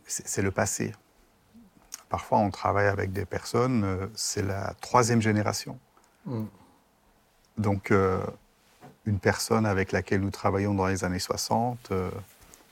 [0.06, 0.92] c'est le passé.
[2.08, 5.78] Parfois, on travaille avec des personnes, c'est la troisième génération.
[6.26, 6.44] Mm.
[7.60, 8.18] Donc, euh,
[9.04, 12.10] une personne avec laquelle nous travaillons dans les années 60, euh,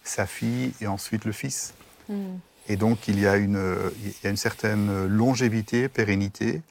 [0.03, 1.74] sa fille et ensuite le fils.
[2.09, 2.36] Mm.
[2.68, 3.62] Et donc, il y a une,
[4.03, 6.62] il y a une certaine longévité, pérennité.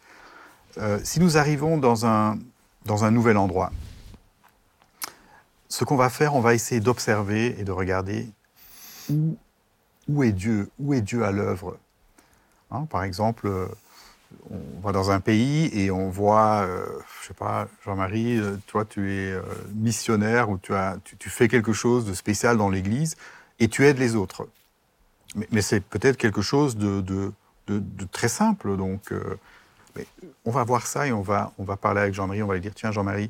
[0.78, 2.38] Euh, si nous arrivons dans un,
[2.86, 3.72] dans un nouvel endroit,
[5.70, 8.28] ce qu'on va faire, on va essayer d'observer et de regarder
[9.10, 9.38] où,
[10.08, 11.78] où est Dieu, où est Dieu à l'œuvre.
[12.72, 13.50] Hein, par exemple,
[14.50, 16.86] on va dans un pays et on voit, euh,
[17.22, 19.42] je sais pas, Jean-Marie, euh, toi tu es euh,
[19.76, 23.16] missionnaire ou tu, fais quelque chose de spécial dans l'Église
[23.60, 24.48] et tu aides les autres.
[25.52, 27.34] Mais, c'est peut-être quelque chose de,
[28.12, 28.78] très simple.
[28.78, 29.14] Donc,
[30.46, 32.42] on va voir ça et on va, parler avec Jean-Marie.
[32.42, 33.30] On va lui dire Tiens, Jean-Marie,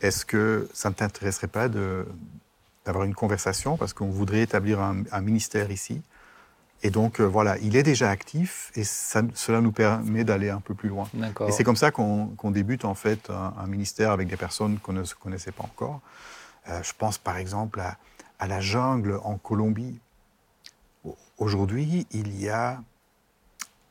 [0.00, 5.70] est-ce que ça ne t'intéresserait pas d'avoir une conversation Parce qu'on voudrait établir un ministère
[5.70, 6.00] ici.
[6.84, 10.60] Et donc, euh, voilà, il est déjà actif et ça- cela nous permet d'aller un
[10.60, 11.08] peu plus loin.
[11.48, 14.92] Et c'est comme ça qu'on débute en fait un, un ministère avec des personnes qu'on
[14.92, 16.00] ne se connaissait pas encore.
[16.68, 17.96] Euh, je pense par exemple à,
[18.40, 19.98] à la jungle en Colombie.
[21.04, 22.82] Au- Aujourd'hui, il y a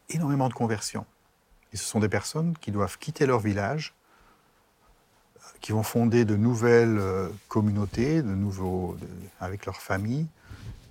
[0.09, 1.05] énormément de conversions.
[1.73, 3.93] Et ce sont des personnes qui doivent quitter leur village,
[5.61, 9.07] qui vont fonder de nouvelles euh, communautés, de nouveaux, de-
[9.39, 10.27] avec leur famille.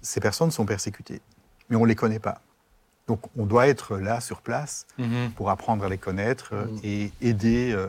[0.00, 1.20] Ces personnes sont persécutées,
[1.70, 2.42] mais on ne les connaît pas.
[3.08, 5.30] Donc on doit être là sur place Mhm.
[5.36, 7.72] pour apprendre à les connaître euh, et aider.
[7.72, 7.88] euh,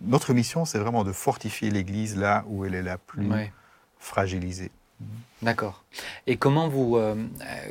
[0.00, 3.52] Notre mission, c'est vraiment de fortifier l'Église là où elle est la plus Ouais.
[3.98, 4.70] fragilisée.
[5.42, 5.84] D'accord.
[6.26, 6.96] Et comment vous.
[6.96, 7.14] euh,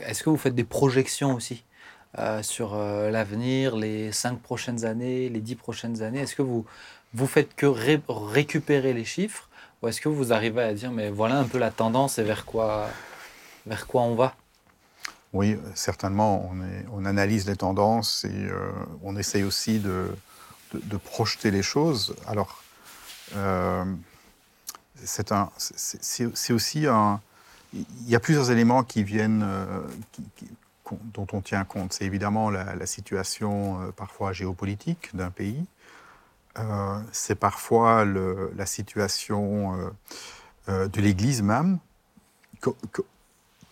[0.05, 1.63] Est-ce que vous faites des projections aussi
[2.41, 6.19] sur l'avenir, les cinq prochaines années, les dix prochaines années?
[6.19, 6.65] Est-ce que vous,
[7.13, 9.47] vous faites que ré- récupérer les chiffres
[9.81, 12.45] ou est-ce que vous arrivez à dire, mais voilà un peu la tendance et vers
[12.45, 12.89] quoi,
[13.65, 14.35] vers quoi on va?
[15.33, 16.51] Oui, certainement,
[16.91, 18.71] on, analyse les tendances et euh,
[19.01, 20.13] on essaye aussi de,
[21.05, 22.15] projeter les choses.
[22.27, 22.61] Alors,
[23.35, 23.85] euh,
[25.03, 27.21] c'est aussi un.
[27.73, 29.81] Il y a plusieurs éléments qui viennent, euh,
[31.13, 31.93] dont on tient compte.
[31.93, 35.65] C'est évidemment la, situation parfois géopolitique d'un pays.
[37.13, 39.77] C'est parfois la situation
[40.67, 41.79] de l'Église même.
[42.59, 43.05] Co- co-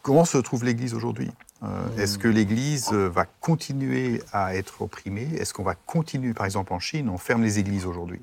[0.02, 1.30] comment se trouve l'Église aujourd'hui?
[1.64, 5.28] Euh, Est-ce que l'Église euh, va continuer à être opprimée?
[5.36, 8.22] Est-ce qu'on va continuer, par exemple en Chine, on ferme les églises aujourd'hui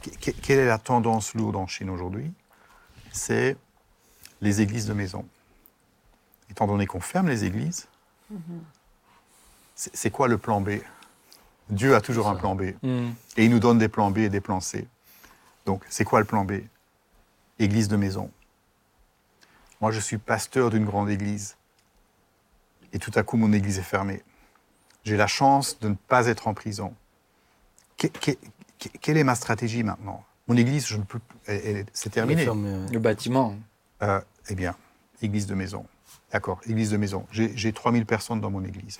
[0.00, 2.32] Que- que- Quelle est la tendance lourde en Chine aujourd'hui?
[3.10, 3.56] C'est
[4.40, 5.26] les églises de maison.
[6.50, 7.88] Étant donné qu'on ferme les églises,
[9.74, 10.70] c'est c'est quoi le plan B?
[11.70, 12.74] Dieu a toujours un plan B.
[12.82, 13.10] Hmm.
[13.36, 14.86] Et il nous donne des plans B et des plans C.
[15.66, 16.60] Donc, c'est quoi le plan B?
[17.58, 18.30] Église de maison.
[19.80, 21.56] Moi, je suis pasteur d'une grande église.
[22.94, 24.22] Et tout à coup, mon église est fermée.
[25.04, 26.94] J'ai la chance de ne pas être en prison.
[27.98, 28.30] Que- que-
[28.78, 30.24] que- quelle est ma stratégie maintenant?
[30.46, 31.20] Mon église, je ne peux,
[31.92, 32.44] c'est terminé.
[32.46, 33.56] Le bâtiment.
[34.02, 34.76] Euh, eh bien,
[35.22, 35.86] église de maison.
[36.32, 37.26] D'accord, église de maison.
[37.30, 38.98] J'ai j'ai 3000 personnes dans mon église.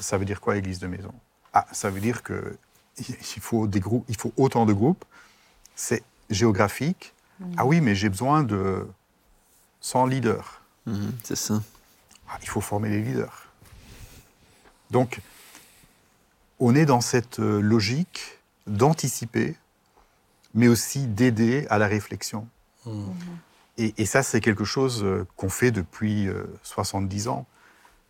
[0.00, 1.12] Ça veut dire quoi, église de maison?
[1.52, 2.56] Ah, ça veut dire que
[2.98, 5.04] il faut, des groupes, il faut autant de groupes.
[5.74, 7.14] C'est géographique.
[7.56, 8.86] Ah oui, mais j'ai besoin de
[9.80, 10.62] 100 leaders.
[10.86, 11.60] Mhm, c'est ça.
[12.32, 13.46] Ah, il faut former les leaders.
[14.90, 15.20] Donc,
[16.58, 19.56] on est dans cette euh, logique d'anticiper,
[20.54, 22.48] mais aussi d'aider à la réflexion.
[22.86, 23.10] Mm.
[23.78, 27.46] Et, et ça, c'est quelque chose euh, qu'on fait depuis euh, 70 ans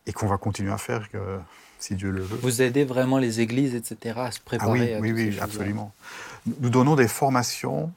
[0.07, 1.39] et qu'on va continuer à faire, euh,
[1.79, 2.39] si Dieu le veut.
[2.43, 5.93] Vous aidez vraiment les églises, etc., à se Ah préparer oui, à oui, oui, absolument.
[6.47, 7.93] Nous nous donnons des formations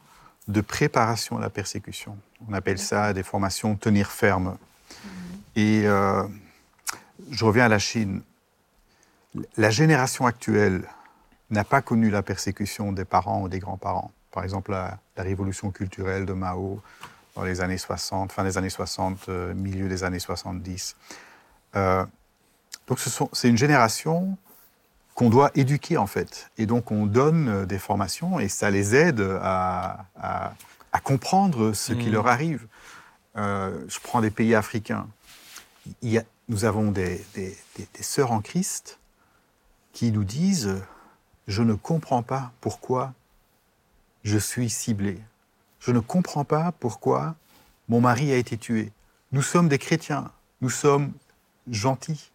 [0.48, 2.18] de préparation à la persécution.
[2.48, 4.58] On appelle ça des formations tenir ferme.
[5.56, 6.24] Et euh,
[7.32, 8.22] je reviens à la Chine.
[9.58, 10.88] La génération actuelle
[11.50, 14.12] n'a pas connu la persécution des parents ou des grands-parents.
[14.32, 16.82] Par exemple, la, la révolution culturelle de Mao
[17.36, 20.96] dans les années 60, fin des années 60, euh, milieu des années 70.
[21.76, 22.06] Euh,
[22.88, 24.38] donc ce c'est une génération
[25.16, 26.50] qu'on doit éduquer en fait.
[26.58, 30.54] Et donc on donne des formations et ça les aide à, à-
[30.92, 32.14] à comprendre ce qui Mhm.
[32.14, 32.68] leur arrive.
[33.38, 35.08] Euh, je prends des pays africains.
[36.02, 39.00] Il y a- nous avons des, des- des- des sœurs en Christ
[39.94, 40.82] qui nous disent
[41.48, 43.14] Je ne comprends pas pourquoi
[44.24, 45.20] je suis ciblée.
[45.80, 47.36] Je ne comprends pas pourquoi
[47.88, 48.92] mon mari a été tué.
[49.32, 50.32] Nous sommes des chrétiens.
[50.62, 51.12] Nous sommes
[51.70, 52.32] gentils.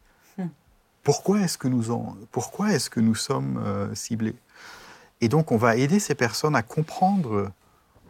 [1.03, 4.37] Pourquoi est-ce que nous, en- pourquoi est-ce que nous sommes euh, ciblés?
[5.23, 7.51] Et donc, on va aider ces personnes à comprendre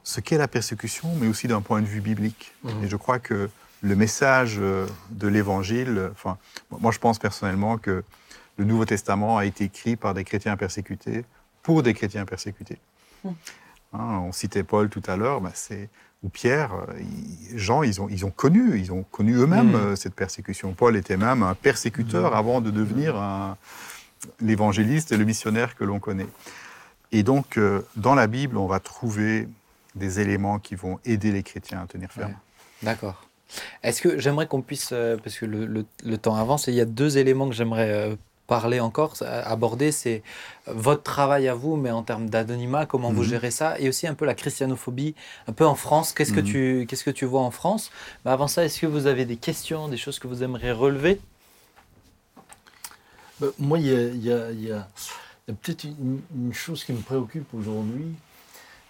[0.03, 2.53] ce qu'est la persécution, mais aussi d'un point de vue biblique.
[2.65, 2.85] Mhm.
[2.85, 3.49] Et je crois que
[3.83, 6.37] le message euh, de l'Évangile, enfin,
[6.81, 8.05] moi je pense personnellement que
[8.59, 11.25] le Nouveau Testament a été écrit par des chrétiens persécutés
[11.63, 12.79] pour des chrétiens persécutés.
[13.25, 13.35] Mhm.
[13.93, 15.89] Hein, on citait Paul tout à l'heure, c'est
[16.23, 19.97] ou Pierre, euh, ils- Jean, ils ont, ils ont connu, ils ont connu eux-mêmes euh,
[19.97, 20.75] cette persécution.
[20.75, 23.17] Paul était même un persécuteur avant de devenir
[24.41, 26.27] l'évangéliste et le missionnaire que l'on connaît.
[27.13, 29.49] Et donc, euh, dans la Bible, on va trouver
[29.95, 32.31] des éléments qui vont aider les chrétiens à tenir ferme.
[32.33, 32.37] Ouais.
[32.83, 33.25] D'accord.
[33.83, 36.77] Est-ce que j'aimerais qu'on puisse, euh, parce que le, le- le temps avance, et il
[36.77, 40.23] y a deux éléments que j'aimerais euh, parler encore, euh, aborder, c'est
[40.67, 43.29] votre travail à vous, mais en termes d'anonymat, comment vous Mhm.
[43.29, 45.15] gérez ça, et aussi un peu la christianophobie,
[45.47, 46.13] un peu en France.
[46.13, 46.47] Qu'est-ce que Mhm.
[46.47, 47.91] tu, qu'est-ce que tu vois en France?
[48.25, 51.21] Mais avant ça, est-ce que vous avez des questions, des choses que vous aimeriez relever?
[53.41, 54.89] Ben, moi, il y a, y a- il y a-
[55.49, 58.07] il y a peut-être une, une chose qui me préoccupe aujourd'hui,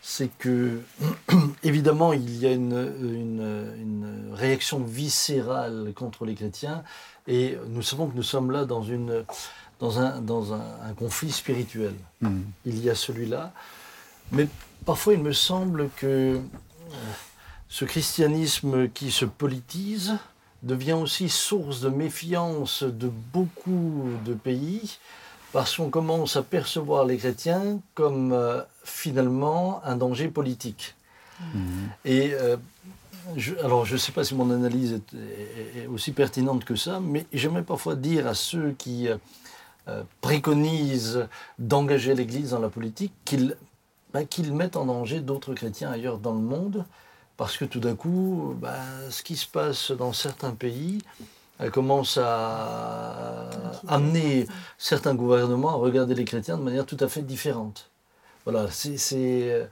[0.03, 0.81] c'est que,
[1.63, 2.73] évidemment, il y a une,
[3.03, 6.83] une- une réaction viscérale contre les chrétiens,
[7.29, 9.25] et nous savons que nous sommes là dans, une,
[9.79, 11.95] dans, un, dans un, un conflit spirituel.
[12.21, 12.45] Mhm.
[12.65, 13.53] Il y a celui-là,
[14.33, 14.49] mais
[14.87, 16.39] parfois il me semble que euh,
[17.69, 20.15] ce christianisme qui se politise
[20.63, 24.99] devient aussi source de méfiance de beaucoup de pays
[25.53, 30.95] parce qu'on commence à percevoir les chrétiens comme euh, finalement un danger politique.
[31.55, 31.89] Mhm.
[32.05, 32.57] Et euh,
[33.37, 36.77] je, alors je ne sais pas si mon analyse est, est- est aussi pertinente que
[36.77, 41.27] ça, mais j'aimerais parfois dire à ceux qui euh, préconisent
[41.59, 43.57] d'engager l'Église dans la politique qu'ils
[44.13, 46.85] ben, qu'ils mettent en danger d'autres chrétiens ailleurs dans le monde,
[47.37, 48.75] parce que tout d'un coup, ben,
[49.09, 50.99] ce qui se passe dans certains pays
[51.61, 53.51] euh, commence à
[53.89, 54.47] amener
[54.79, 57.91] certains gouvernements à regarder les chrétiens de manière tout à fait différente.
[58.45, 59.69] Voilà, c'est...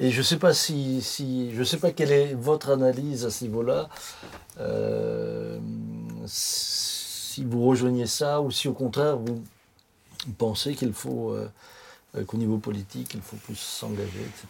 [0.00, 3.30] Et je ne sais pas si, si, je sais pas quelle est votre analyse à
[3.30, 3.88] ce niveau-là.
[4.58, 5.60] Euh,
[6.26, 9.42] si vous rejoignez ça ou si au contraire vous
[10.38, 11.48] pensez qu'il faut euh,
[12.26, 14.48] qu'au niveau politique il faut plus s'engager, etc.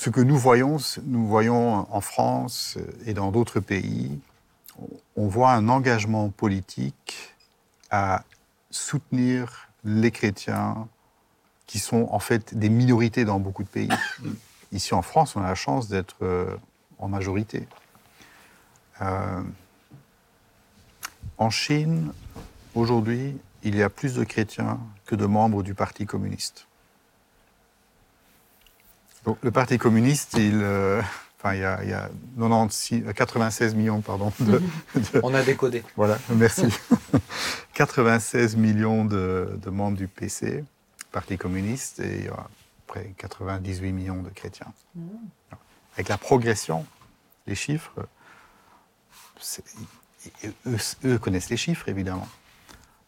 [0.00, 4.18] Ce que nous voyons, nous voyons en France et dans d'autres pays,
[5.14, 7.34] on voit un engagement politique
[7.90, 8.24] à
[8.70, 10.88] soutenir les chrétiens
[11.66, 13.90] qui sont en fait des minorités dans beaucoup de pays.
[14.72, 16.56] Ici en France, on a la chance d'être euh,
[16.98, 17.68] en majorité.
[19.02, 19.42] Euh,
[21.36, 22.10] en Chine,
[22.74, 26.68] aujourd'hui, il y a plus de chrétiens que de membres du Parti communiste.
[29.24, 31.02] Donc, le Parti communiste, il, euh,
[31.38, 32.08] enfin, il y a, il y a
[32.38, 34.62] 96, euh, 96 millions pardon, de,
[34.94, 35.82] de- On a décodé.
[35.96, 36.66] voilà, merci.
[37.74, 40.64] 96 millions de, de membres du PC,
[41.12, 42.48] Parti communiste, et il y a à peu
[42.86, 44.72] près 98 millions de chrétiens.
[45.94, 46.86] Avec la progression,
[47.46, 47.92] les chiffres,
[50.66, 52.28] eux, eux connaissent les chiffres, évidemment.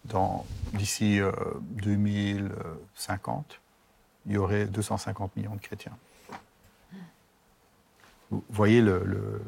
[0.05, 0.45] Dans-
[0.75, 1.31] D'ici euh,
[1.83, 3.61] 2050,
[4.27, 5.97] il y aurait 250 millions de chrétiens.
[8.31, 9.43] Vous voyez le, le-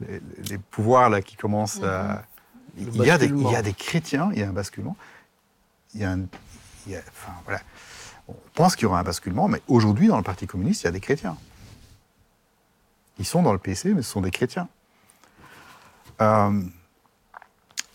[0.00, 2.24] les, les pouvoirs là, qui commencent à...
[2.78, 3.48] Le Il y, a des, basculement.
[3.50, 4.96] il y a des chrétiens, il y a un basculement.
[5.94, 6.26] Il y a un-
[6.86, 7.60] il y a- enfin, voilà.
[8.28, 10.88] On pense qu'il y aura un basculement, mais aujourd'hui, dans le Parti communiste, il y
[10.88, 11.36] a des chrétiens.
[13.18, 14.68] Ils sont dans le PC, mais ce sont des chrétiens.
[16.20, 16.62] Euh,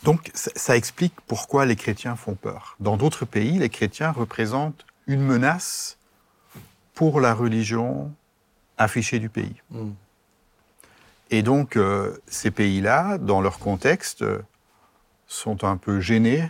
[0.03, 2.75] donc, ça, ça explique pourquoi les chrétiens font peur.
[2.79, 5.97] Dans d'autres pays, les chrétiens représentent une menace
[6.93, 8.13] pour la religion
[8.77, 9.55] affichée du pays.
[9.69, 9.91] Mm.
[11.29, 14.25] Et donc, euh, ces pays-là, dans leur contexte,
[15.27, 16.49] sont un peu gênés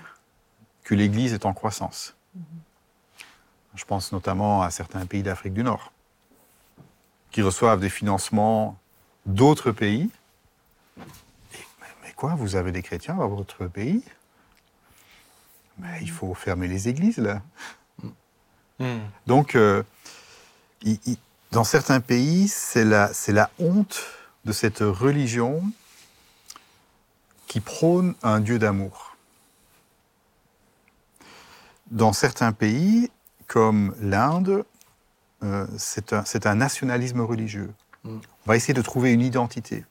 [0.84, 2.16] que l'Église est en croissance.
[3.76, 5.92] Je pense notamment à certains pays d'Afrique du Nord,
[7.30, 8.78] qui reçoivent des financements
[9.26, 10.10] d'autres pays.
[10.98, 11.02] Et,
[11.80, 14.04] mais, mais quoi, vous avez des chrétiens dans votre pays?
[15.78, 17.42] Mais Il faut fermer les églises, là.
[18.82, 19.00] Hmm.
[19.28, 19.84] Donc, euh,
[20.82, 21.18] il- il-
[21.52, 24.04] dans certains pays, c'est la, honte
[24.46, 25.64] de cette religion
[27.48, 29.16] qui prône un Dieu d'amour.
[31.92, 33.12] Dans certains pays,
[33.48, 34.64] comme l'Inde,
[35.44, 37.70] euh, c'est un, nationalisme religieux.
[38.06, 38.18] Mm.
[38.46, 39.84] On va essayer de trouver une identité.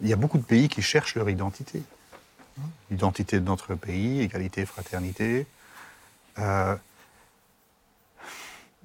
[0.00, 1.82] Il y a beaucoup de pays qui cherchent leur identité.
[2.90, 5.46] L'identité de notre pays, égalité, fraternité.
[6.38, 6.74] Euh,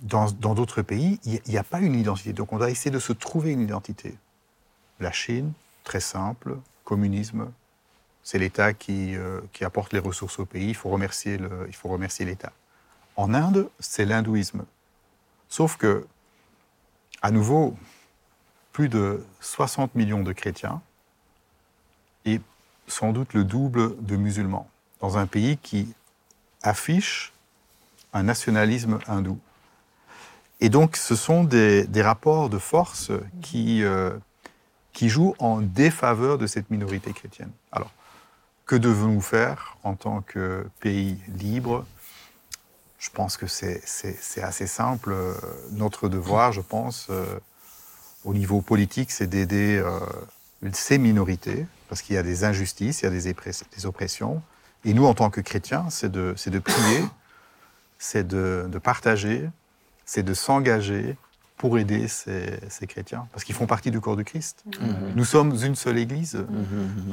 [0.02, 2.34] dans d'autres pays, il n'y a pas une identité.
[2.34, 4.16] Donc on doit essayer de se trouver une identité.
[5.00, 7.52] La Chine, très simple, communisme,
[8.24, 11.38] c'est l'État qui, euh, qui apporte les ressources au pays, il faut remercier
[12.26, 12.52] l'État.
[13.16, 14.66] En Inde, c'est l'hindouisme.
[15.50, 16.06] Sauf que,
[17.22, 17.76] à nouveau,
[18.74, 20.82] plus de 60 millions de chrétiens
[22.26, 22.42] et
[22.88, 24.70] sans doute le double de musulmans
[25.00, 25.94] dans un pays qui
[26.62, 27.34] affiche
[28.14, 29.40] un nationalisme hindou.
[30.60, 34.12] Et donc, ce sont des, rapports de force qui, euh,
[34.94, 37.52] qui jouent en défaveur de cette minorité chrétienne.
[37.72, 37.92] Alors,
[38.66, 41.86] que devons-nous faire en tant que pays libre?
[42.98, 43.82] Je pense que c'est
[44.42, 45.16] assez simple.
[45.72, 47.40] Notre devoir, je pense, euh,
[48.26, 50.00] au niveau politique, c'est d'aider euh,
[50.74, 54.42] ces minorités, parce qu'il y a des injustices, il y a des, oppressions.
[54.84, 57.04] Et nous, en tant que chrétiens, c'est de, prier,
[58.00, 59.48] c'est de partager,
[60.08, 61.16] c'est de s'engager
[61.58, 64.64] pour aider ces, ces chrétiens, parce qu'ils font partie du corps de Christ.
[65.16, 66.44] Nous sommes une seule Église,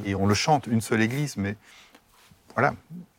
[0.07, 1.57] et on le chante, une seule Église, mais
[2.55, 2.75] voilà,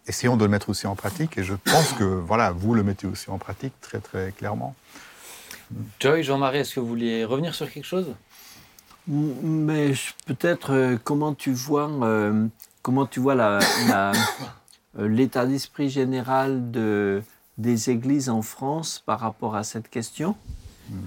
[0.08, 3.06] essayons de le mettre aussi en pratique, et je pense que voilà, vous le mettez
[3.08, 4.76] aussi en pratique très très clairement.
[6.00, 8.14] Joy, Jean-Marie, est-ce que vous vouliez revenir sur quelque chose?
[9.08, 9.94] Mais
[10.26, 12.48] peut-être euh, comment tu vois euh,
[12.82, 14.12] comment tu vois la- la-
[15.00, 17.22] euh, l'état d'esprit général de,
[17.58, 20.36] des églises en France par rapport à cette question.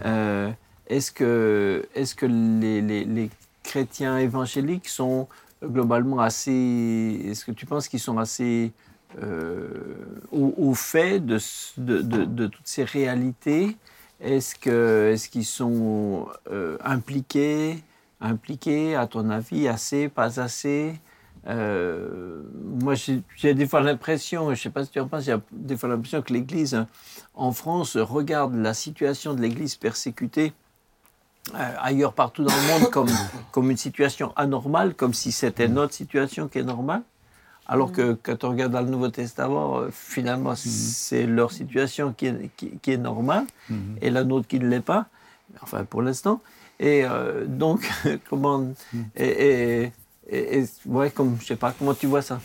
[0.05, 0.51] Euh,
[0.88, 3.30] est-ce que est-ce que les, les- les
[3.62, 5.28] chrétiens évangéliques sont
[5.62, 8.72] globalement assez est-ce que tu penses qu'ils sont assez
[9.22, 9.94] euh,
[10.32, 11.38] au, au fait de,
[11.76, 13.76] de, de- de toutes ces réalités?
[14.20, 17.82] Est-ce que est-ce qu'ils sont euh, impliqués
[18.20, 20.94] impliqués à ton avis assez pas assez?
[21.47, 22.43] Euh,
[22.82, 22.95] moi,
[23.36, 25.89] j'ai des fois l'impression, je ne sais pas si tu en penses, j'ai des fois
[25.89, 26.86] l'impression que l'Église hein,
[27.34, 30.53] en France regarde la situation de l'Église persécutée
[31.55, 33.09] euh, ailleurs partout dans le monde comme,
[33.53, 37.03] comme une situation anormale, comme si c'était notre situation qui est normale.
[37.70, 42.26] Alors que quand on regarde dans le Nouveau Testament, euh, finalement, c'est leur situation qui
[42.26, 43.45] est, qui, qui est normale
[44.01, 45.07] et la nôtre qui ne l'est pas,
[45.62, 46.41] enfin pour l'instant.
[46.80, 47.05] Et
[47.47, 47.86] donc,
[48.30, 48.68] comment.
[49.16, 49.93] Et, et-
[50.29, 52.41] et- ouais, comme, je sais pas, comment tu vois ça?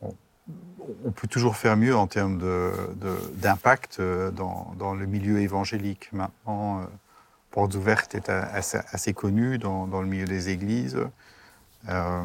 [0.00, 2.38] On peut toujours faire mieux en termes
[3.34, 6.08] d'impact euh, dans, le milieu évangélique.
[6.12, 6.84] Maintenant, euh,
[7.50, 10.98] Portes ouvertes est assez, assez connu dans, le milieu des églises.
[11.88, 12.24] Euh,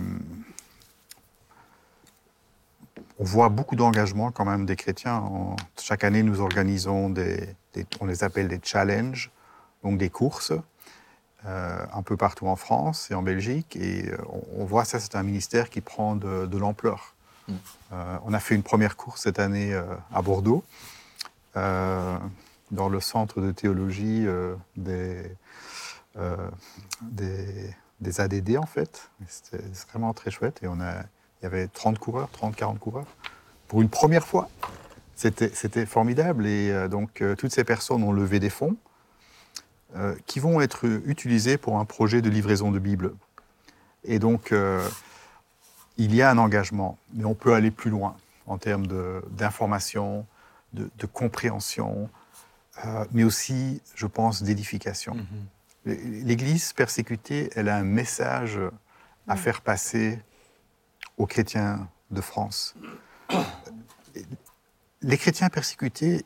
[3.20, 5.18] on voit beaucoup d'engagement quand même des chrétiens.
[5.18, 7.56] En- chaque année, nous organisons des-
[8.00, 9.32] on les appelle des challenges,
[9.84, 10.54] donc des courses,
[11.46, 13.76] euh, un peu partout en France et en Belgique.
[13.76, 17.16] Et euh, on, on voit ça, c'est un ministère qui prend de, de l'ampleur.
[17.92, 19.84] Euh, on a fait une première course cette année euh,
[20.14, 20.64] à Bordeaux,
[21.56, 24.26] dans le centre de théologie
[24.76, 25.22] des,
[27.02, 29.12] des, des ADD en fait.
[29.28, 30.94] C'était vraiment très chouette et on a,
[31.42, 33.06] il y avait 30 coureurs, 30, 40 coureurs.
[33.68, 34.50] Pour une première fois,
[35.16, 38.76] c'était c'était formidable et donc toutes ces personnes ont levé des fonds
[39.96, 43.14] euh, qui vont être utilisés pour un projet de livraison de Bible.
[44.04, 44.88] Et donc, euh,
[45.98, 48.16] il y a un engagement, mais on peut aller plus loin
[48.48, 48.88] en termes
[49.30, 50.26] d'information,
[50.74, 52.10] de, de compréhension,
[52.84, 55.16] euh, mais aussi, je pense, d'édification.
[55.86, 58.60] L'Église persécutée, elle a un message
[59.28, 60.20] à faire passer
[61.18, 62.74] aux chrétiens de France.
[65.04, 66.26] Les chrétiens persécutés,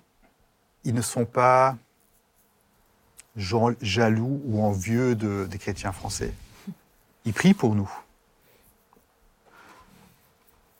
[0.83, 1.75] ils ne sont pas
[3.37, 6.33] jaloux ou envieux de- des chrétiens français.
[7.25, 7.89] Ils prient pour nous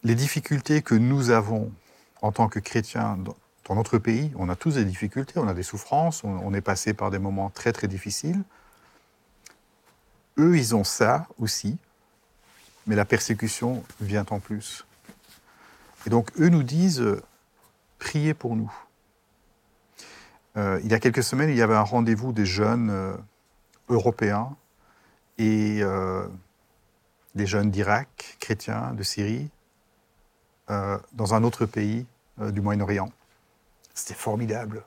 [0.03, 1.72] les difficultés que nous avons
[2.22, 5.64] en tant que chrétiens dans, notre pays, on a tous des difficultés, on a des
[5.64, 8.41] souffrances, on, on est passé par des moments très très difficiles.
[10.38, 11.78] Eux, ils ont ça aussi,
[12.86, 14.86] mais la persécution vient en plus.
[16.05, 17.22] Et donc, eux nous disent, euh,
[17.99, 18.72] priez pour nous.
[20.58, 23.16] Euh, il y a quelques semaines, il y avait un rendez-vous des jeunes euh,
[23.89, 24.55] européens
[25.38, 26.28] et euh,
[27.36, 29.49] des jeunes d'Irak, chrétiens, de Syrie,
[31.14, 32.05] dans un autre pays
[32.38, 33.10] du Moyen-Orient.
[33.93, 34.84] C'était formidable.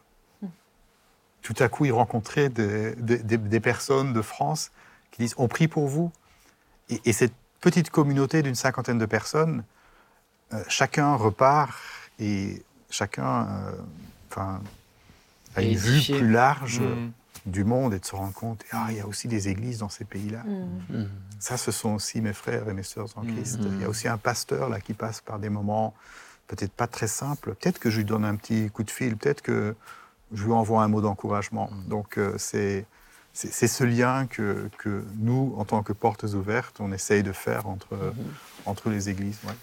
[1.41, 4.73] Tout à coup, ils rencontraient des, des- des- des personnes de France
[5.11, 6.13] qui disent On prie pour vous.
[6.91, 9.65] Et, et cette petite communauté d'une cinquantaine de personnes,
[10.69, 11.73] chacun repart
[12.19, 13.49] et chacun
[14.29, 14.61] enfin,
[15.69, 16.81] a une vue plus large
[17.47, 17.51] Mm.
[17.51, 19.89] du monde et de se rendre compte ah, il y a aussi des églises dans
[19.89, 20.43] ces pays-là.
[20.45, 21.05] Mm.
[21.39, 23.59] Ça, ce sont aussi mes frères et mes sœurs en Christ.
[23.63, 25.95] Il y a aussi un pasteur là qui passe par des moments
[26.49, 27.55] peut-être pas très simples.
[27.55, 29.75] Peut-être que je lui donne un petit coup de fil, peut-être que
[30.35, 31.71] je lui envoie un mot d'encouragement.
[31.89, 32.85] Donc euh, c'est
[33.33, 37.33] c'est c'est ce lien que, que nous, en tant que portes ouvertes, on essaye de
[37.33, 38.13] faire entre,
[38.67, 39.39] entre les églises.
[39.47, 39.55] ouais.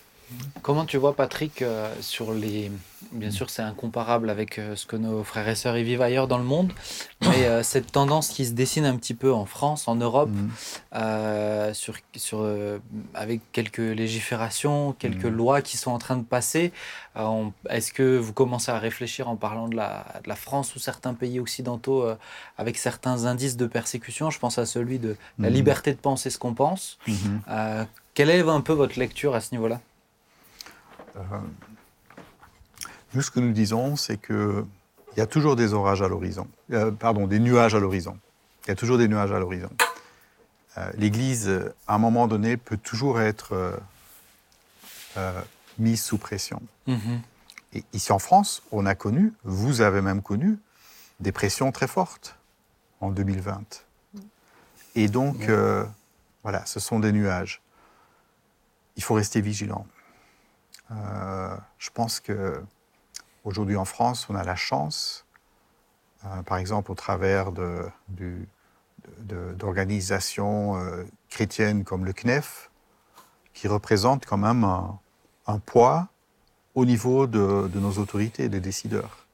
[0.61, 2.69] Comment tu vois, Patrick, euh, sur les.
[3.13, 6.28] Bien sûr, c'est incomparable avec euh, ce que nos frères et sœurs y vivent ailleurs
[6.28, 6.73] dans le monde,
[7.21, 10.30] mais euh, cette tendance qui se dessine un petit peu en France, en Europe,
[11.73, 12.80] sur, sur, euh,
[13.13, 15.36] avec quelques légiférations, quelques Mhm.
[15.36, 16.73] lois qui sont en train de passer.
[17.69, 21.13] Est-ce que vous commencez à réfléchir en parlant de la, de la France ou certains
[21.13, 22.05] pays occidentaux
[22.57, 24.30] avec certains indices de persécution?
[24.32, 25.55] Je pense à celui de la Mhm.
[25.55, 26.97] liberté de penser ce qu'on pense.
[27.07, 27.41] Mhm.
[27.49, 29.80] Euh, quelle est un peu votre lecture à ce niveau-là?
[33.13, 34.65] Nous, ce que nous disons, c'est qu'il
[35.15, 36.47] y a toujours des orages à l'horizon.
[36.72, 38.18] Euh, pardon, des nuages à l'horizon.
[38.65, 39.70] Il y a toujours des nuages à l'horizon.
[40.78, 43.76] Euh, L'Église, euh, à un moment donné, peut toujours être euh,
[45.18, 45.41] euh,
[45.80, 46.61] mise sous pression.
[47.74, 50.57] Et ici en France, on a connu, vous avez même connu,
[51.20, 52.36] des pressions très fortes
[53.01, 53.84] en 2020.
[54.95, 55.86] Et donc, euh,
[56.43, 57.61] voilà, ce sont des nuages.
[58.95, 59.86] Il faut rester vigilant.
[60.91, 62.63] Euh, je pense que
[63.43, 65.25] aujourd'hui en France, on a la chance,
[66.25, 67.51] euh, par exemple au travers
[69.19, 72.71] d'organisations euh, chrétiennes comme le CNEF,
[73.53, 76.07] qui représentent quand même un, poids
[76.75, 79.25] au niveau de, nos autorités, des décideurs.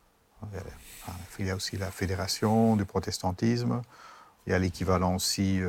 [1.40, 3.82] Il y a- aussi la fédération du protestantisme,
[4.46, 5.60] il y a l'équivalent aussi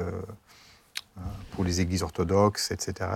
[1.52, 3.10] pour les églises orthodoxes, etc.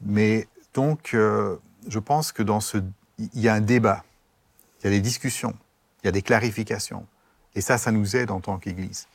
[0.00, 1.56] Mais donc, euh,
[1.88, 2.78] je pense que dans ce,
[3.18, 4.04] il y a un débat,
[4.80, 5.54] il y a des discussions,
[6.02, 7.06] il y a des clarifications,
[7.54, 9.06] et ça, ça nous aide en tant qu'Église.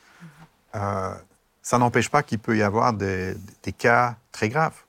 [0.74, 1.14] Euh,
[1.62, 3.36] ça n'empêche pas qu'il peut y avoir des,
[3.76, 4.84] cas très graves.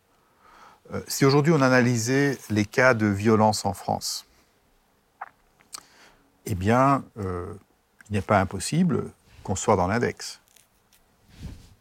[0.94, 4.26] Euh, si aujourd'hui on analysait les cas de violence en France,
[6.46, 9.12] eh bien, il n'est pas impossible
[9.44, 10.40] qu'on soit dans l'index.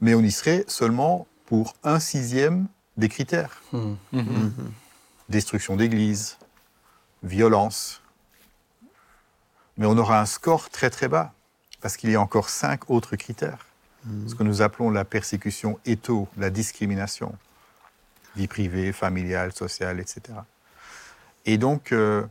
[0.02, 2.68] Mais on y serait seulement pour un sixième
[2.98, 3.62] des critères.
[3.72, 3.94] Hmm.
[5.30, 6.36] Destruction d'église,
[7.22, 8.02] violence.
[9.78, 11.32] Mais on aura un score très très bas,
[11.80, 13.64] parce qu'il y a encore cinq autres critères.
[14.26, 17.34] Ce que nous appelons la persécution étho, la discrimination.
[18.36, 20.38] Vie privée, familiale, sociale, etc.
[21.44, 22.24] Et donc, euh,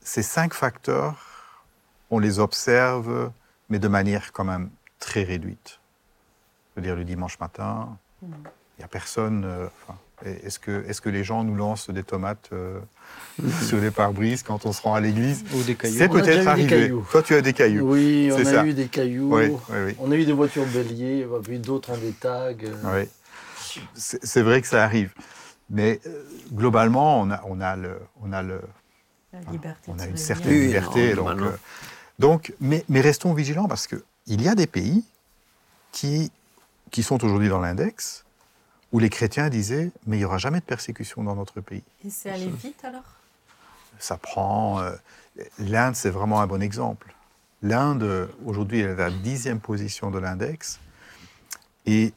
[0.00, 1.62] ces cinq facteurs,
[2.10, 3.32] on les observe,
[3.70, 5.80] mais de manière quand même très réduite.
[6.70, 7.96] Je veux dire, le dimanche matin,
[8.76, 9.44] il n'y a personne.
[9.44, 12.78] euh, enfin, est-ce que, est que les gens nous lancent des tomates euh,
[13.66, 16.46] sur les pare-brises quand on se rend à l'église Ou des cailloux C'est peut-être des
[16.46, 16.68] arrivé.
[16.68, 17.06] cailloux.
[17.10, 17.92] Toi, tu as des cailloux.
[17.92, 18.64] Oui, on a ça.
[18.66, 19.34] eu des cailloux.
[19.36, 19.96] Oui, oui, oui.
[19.98, 22.52] On a eu des voitures béliers, on a vu d'autres en des tags.
[22.62, 23.08] euh, Oui.
[23.96, 25.12] C'est vrai que ça arrive.
[25.68, 26.22] Mais euh,
[26.52, 28.60] globalement, on a, on a, le, on a, le,
[29.32, 31.14] La liberté on a une certaine liberté.
[31.14, 31.50] non, donc, euh,
[32.18, 35.04] donc, mais, mais restons vigilants parce qu'il y a des pays
[35.90, 36.30] qui,
[36.92, 38.23] qui sont aujourd'hui dans l'index
[38.94, 41.82] où les chrétiens disaient Mais il n'y aura jamais de persécution dans notre pays.
[42.06, 43.02] Et c'est allé vite alors?
[43.98, 44.80] ça prend.
[44.80, 44.92] euh,
[45.58, 47.14] L'Inde, c'est vraiment un bon exemple.
[47.62, 50.78] L'Inde, aujourd'hui, elle est à la dixième position de l'index.
[51.86, 52.12] Et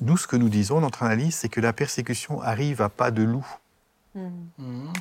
[0.00, 3.22] nous, ce que nous disons, notre analyse, c'est que la persécution arrive à pas de
[3.22, 3.46] loup.
[4.14, 4.92] Mhm.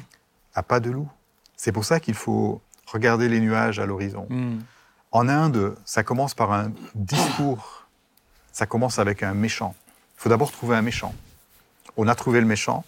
[0.53, 1.09] À pas de loup.
[1.57, 4.27] C'est pour ça qu'il faut regarder les nuages à l'horizon.
[4.29, 4.59] Hmm.
[5.11, 7.87] En Inde, ça commence par un discours.
[8.51, 9.75] Ça commence avec un méchant.
[10.21, 11.15] Faut d'abord trouver un méchant.
[11.97, 12.85] On a trouvé le méchant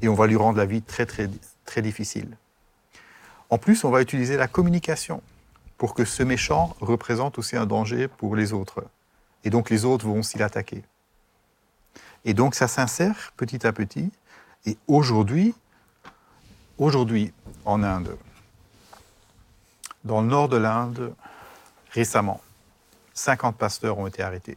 [0.00, 1.30] et on va lui rendre la vie très, très,
[1.64, 2.36] très difficile.
[3.50, 5.22] En plus, on va utiliser la communication
[5.78, 8.84] pour que ce méchant représente aussi un danger pour les autres.
[9.44, 10.82] Et donc, les autres vont s'y attaquer.
[12.24, 14.10] Et donc, ça s'insère petit à petit.
[14.66, 15.54] Et aujourd'hui,
[16.78, 17.32] aujourd'hui,
[17.64, 18.18] en Inde,
[20.02, 21.14] dans le nord de l'Inde,
[21.92, 22.40] récemment,
[23.14, 24.56] 50 pasteurs ont été arrêtés.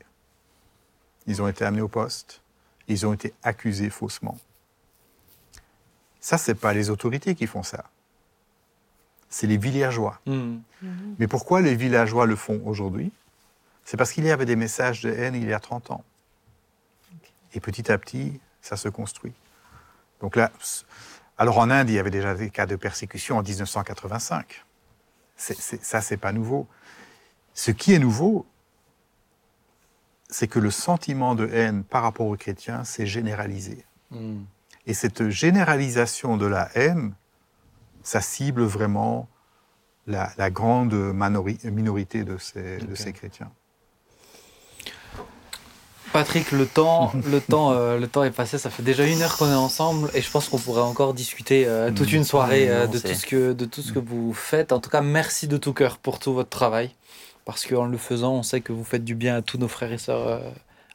[1.27, 2.41] Ils ont été amenés au poste,
[2.87, 4.37] ils ont été accusés faussement.
[6.19, 7.85] Ça, ce n'est pas les autorités qui font ça.
[9.29, 10.19] C'est les villageois.
[10.25, 10.57] Hmm.
[11.19, 13.11] Mais pourquoi les villageois le font aujourd'hui?
[13.83, 16.03] C'est parce qu'il y avait des messages de haine il y a 30 ans.
[17.53, 19.33] Et petit à petit, ça se construit.
[20.21, 20.83] Donc là, c-
[21.37, 24.65] alors en Inde, il y avait déjà des cas de persécution en 1985.
[25.37, 26.67] C'est- c'est- ça, c'est pas nouveau.
[27.53, 28.45] Ce qui est nouveau,
[30.29, 33.85] c'est que le sentiment de haine par rapport aux chrétiens s'est généralisé.
[34.11, 34.45] Mhm.
[34.87, 37.13] Et cette généralisation de la haine,
[38.03, 39.27] ça cible vraiment
[40.07, 42.97] la, la grande manori- minorité de ces, de Ok.
[42.97, 43.51] ces chrétiens.
[46.13, 49.35] Patrick, le temps, le, temps, euh, le temps est passé, ça fait déjà une heure
[49.37, 52.85] qu'on est ensemble et je pense qu'on pourrait encore discuter euh, toute une soirée euh,
[52.85, 54.71] Non, de, tout ce que, de tout ce que vous faites.
[54.71, 56.91] En tout cas, merci de tout cœur pour tout votre travail
[57.45, 59.91] parce qu'en le faisant, on sait que vous faites du bien à tous nos frères
[59.91, 60.39] et sœurs euh,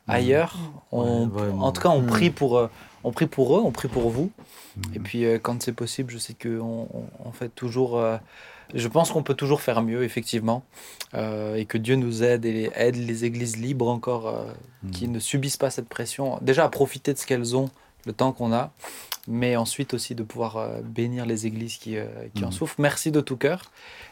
[0.08, 0.56] ailleurs.
[0.92, 2.06] On- Ouais, en tout cas, on Mm.
[2.06, 2.68] prie pour, euh,
[3.04, 4.30] on prie pour eux, on prie pour vous.
[4.76, 4.80] Mm.
[4.94, 7.98] Et puis, euh, quand c'est possible, je sais qu'on on, on fait toujours.
[7.98, 8.16] euh,
[8.72, 10.62] je pense qu'on peut toujours faire mieux, effectivement,
[11.14, 14.44] euh, et que Dieu nous aide et les- aide les églises libres encore, euh,
[14.84, 14.90] Mm.
[14.92, 16.38] qui ne subissent pas cette pression.
[16.40, 17.68] Déjà à profiter de ce qu'elles ont,
[18.06, 18.70] le temps qu'on a,
[19.28, 22.52] mais ensuite aussi de pouvoir euh, bénir les églises qui, euh, qui en Mm.
[22.52, 22.76] souffrent.
[22.80, 23.70] Merci de tout cœur.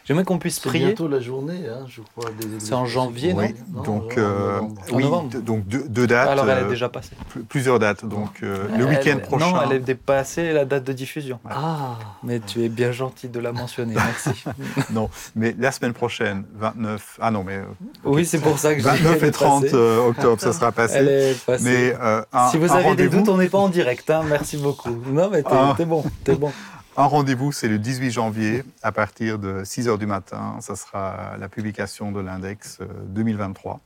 [0.09, 0.87] J'aimerais qu'on puisse C'est prier.
[0.87, 2.31] bientôt la journée, hein, je crois.
[2.57, 4.59] C'est en janvier, Oui, Non, donc, en euh.
[4.59, 5.03] En oui,
[5.43, 7.11] donc deux, deux dates, Alors, elle est euh, déjà passée.
[7.31, 8.03] pl- plusieurs dates.
[8.05, 9.51] Donc euh, le week-end prochain.
[9.51, 11.39] Non, elle est dépassée la date de diffusion.
[11.49, 14.43] Ah, Mais tu es bien gentil de la mentionner, merci.
[14.91, 17.19] Non, mais la semaine prochaine, 29.
[17.21, 17.63] Ah non, mais euh,
[18.03, 19.75] oui, c'est pour ça que je dis 29 qu'elle et est 30 passée.
[19.75, 20.95] euh, octobre, ça sera passé.
[20.97, 21.63] Elle est passée.
[21.63, 24.09] Mais euh, un, si vous un avez des rendez-vous- doutes, on n'est pas en direct.
[24.09, 24.89] hein, Merci beaucoup.
[25.11, 25.75] Non, mais t'es Ah.
[25.77, 26.51] t'es bon, t'es bon.
[26.97, 30.57] Un rendez-vous, c'est le 18 janvier à partir de 6 h du matin.
[30.59, 33.79] Ça sera la publication de l'index euh, 2023.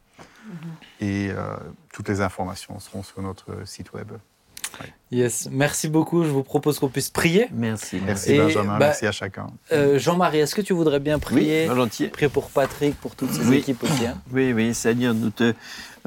[0.99, 1.55] Et euh,
[1.93, 4.11] toutes les informations seront sur notre site web.
[5.11, 6.23] Yes, merci beaucoup.
[6.23, 7.47] Je vous propose qu'on puisse prier.
[7.53, 8.01] Merci.
[8.03, 9.47] Merci Et, Benjamin, bah, merci à chacun.
[9.71, 11.67] Euh, Jean-Marie, est-ce que tu voudrais bien prier?
[11.67, 12.07] volontiers.
[12.07, 13.57] Prier pour Patrick, pour toutes ces Oui.
[13.57, 14.07] équipes aussi.
[14.07, 15.53] hein Oui, oui, Seigneur, nous te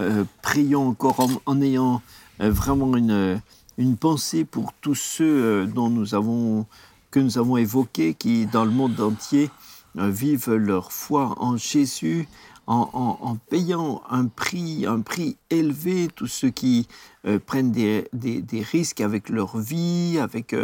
[0.01, 2.03] euh, prions encore en, en ayant
[2.41, 3.41] euh, vraiment une,
[3.79, 6.67] une pensée pour tous ceux euh, dont nous avons,
[7.11, 9.51] que nous avons évoqués, qui dans le monde entier
[9.99, 12.29] euh, vivent leur foi en Jésus,
[12.69, 16.89] en, payant un prix, un prix élevé, tous ceux qui
[17.25, 20.55] euh, prennent des, des- des risques avec leur vie, avec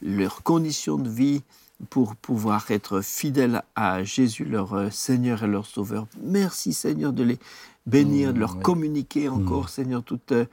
[0.00, 1.42] leurs conditions de vie,
[1.90, 6.06] pour pouvoir être fidèles à Jésus, leur Seigneur et leur Sauveur.
[6.22, 7.38] Merci Seigneur de les
[7.86, 8.62] bénir, de leur oui.
[8.62, 10.44] communiquer encore, Seigneur, toute, euh,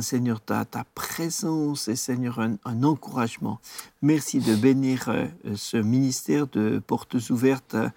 [0.00, 3.60] Seigneur, ta, ta présence et Seigneur, un, un encouragement.
[4.00, 7.90] Merci de bénir euh, ce ministère de portes ouvertes euh,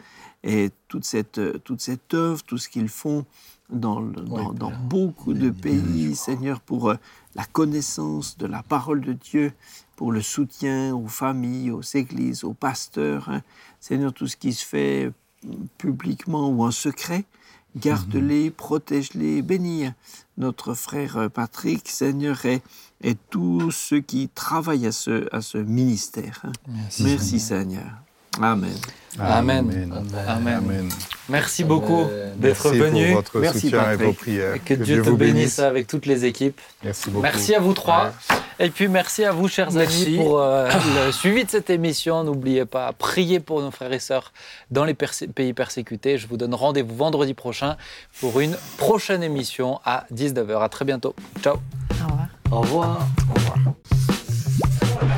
[0.43, 3.25] et toute cette, toute cette œuvre, tout ce qu'ils font
[3.69, 6.95] dans, le- dans, beaucoup de pays, Seigneur, pour euh,
[7.33, 9.53] la connaissance de la parole de Dieu,
[9.95, 13.29] pour le soutien aux familles, aux églises, aux pasteurs.
[13.29, 13.41] hein.
[13.79, 15.11] Seigneur, tout ce qui se fait
[15.77, 17.25] publiquement ou en secret,
[17.75, 19.85] garde-les, protège-les, bénis
[20.37, 22.61] notre frère Patrick, Seigneur, et,
[23.01, 26.45] et tous ceux qui travaillent à ce, à ce ministère.
[26.99, 28.04] Merci Seigneur.
[28.41, 28.69] Amen.
[29.17, 29.71] Amen.
[30.27, 30.53] Amen.
[30.57, 30.89] Amen.
[31.29, 32.03] Merci beaucoup
[32.35, 33.05] d'être Merci venu.
[33.07, 34.55] pour votre Merci, soutien et vos prières.
[34.55, 36.59] Et que, Dieu, te bénisse avec toutes les équipes.
[36.83, 37.23] Merci beaucoup.
[37.23, 38.11] Merci à vous trois.
[38.59, 40.05] Et puis merci à vous, chers Merci.
[40.07, 40.69] amis, pour euh,
[41.05, 42.23] le suivi de cette émission.
[42.25, 44.33] N'oubliez pas, priez pour nos frères et sœurs
[44.69, 46.17] dans les persé- pays persécutés.
[46.17, 47.77] Je vous donne rendez-vous vendredi prochain
[48.19, 50.61] pour une prochaine émission à 19h.
[50.61, 51.15] À très bientôt.
[51.41, 51.55] Ciao.
[52.01, 52.27] Au revoir.
[52.51, 53.07] au revoir.
[53.29, 53.33] Au
[54.99, 55.14] revoir.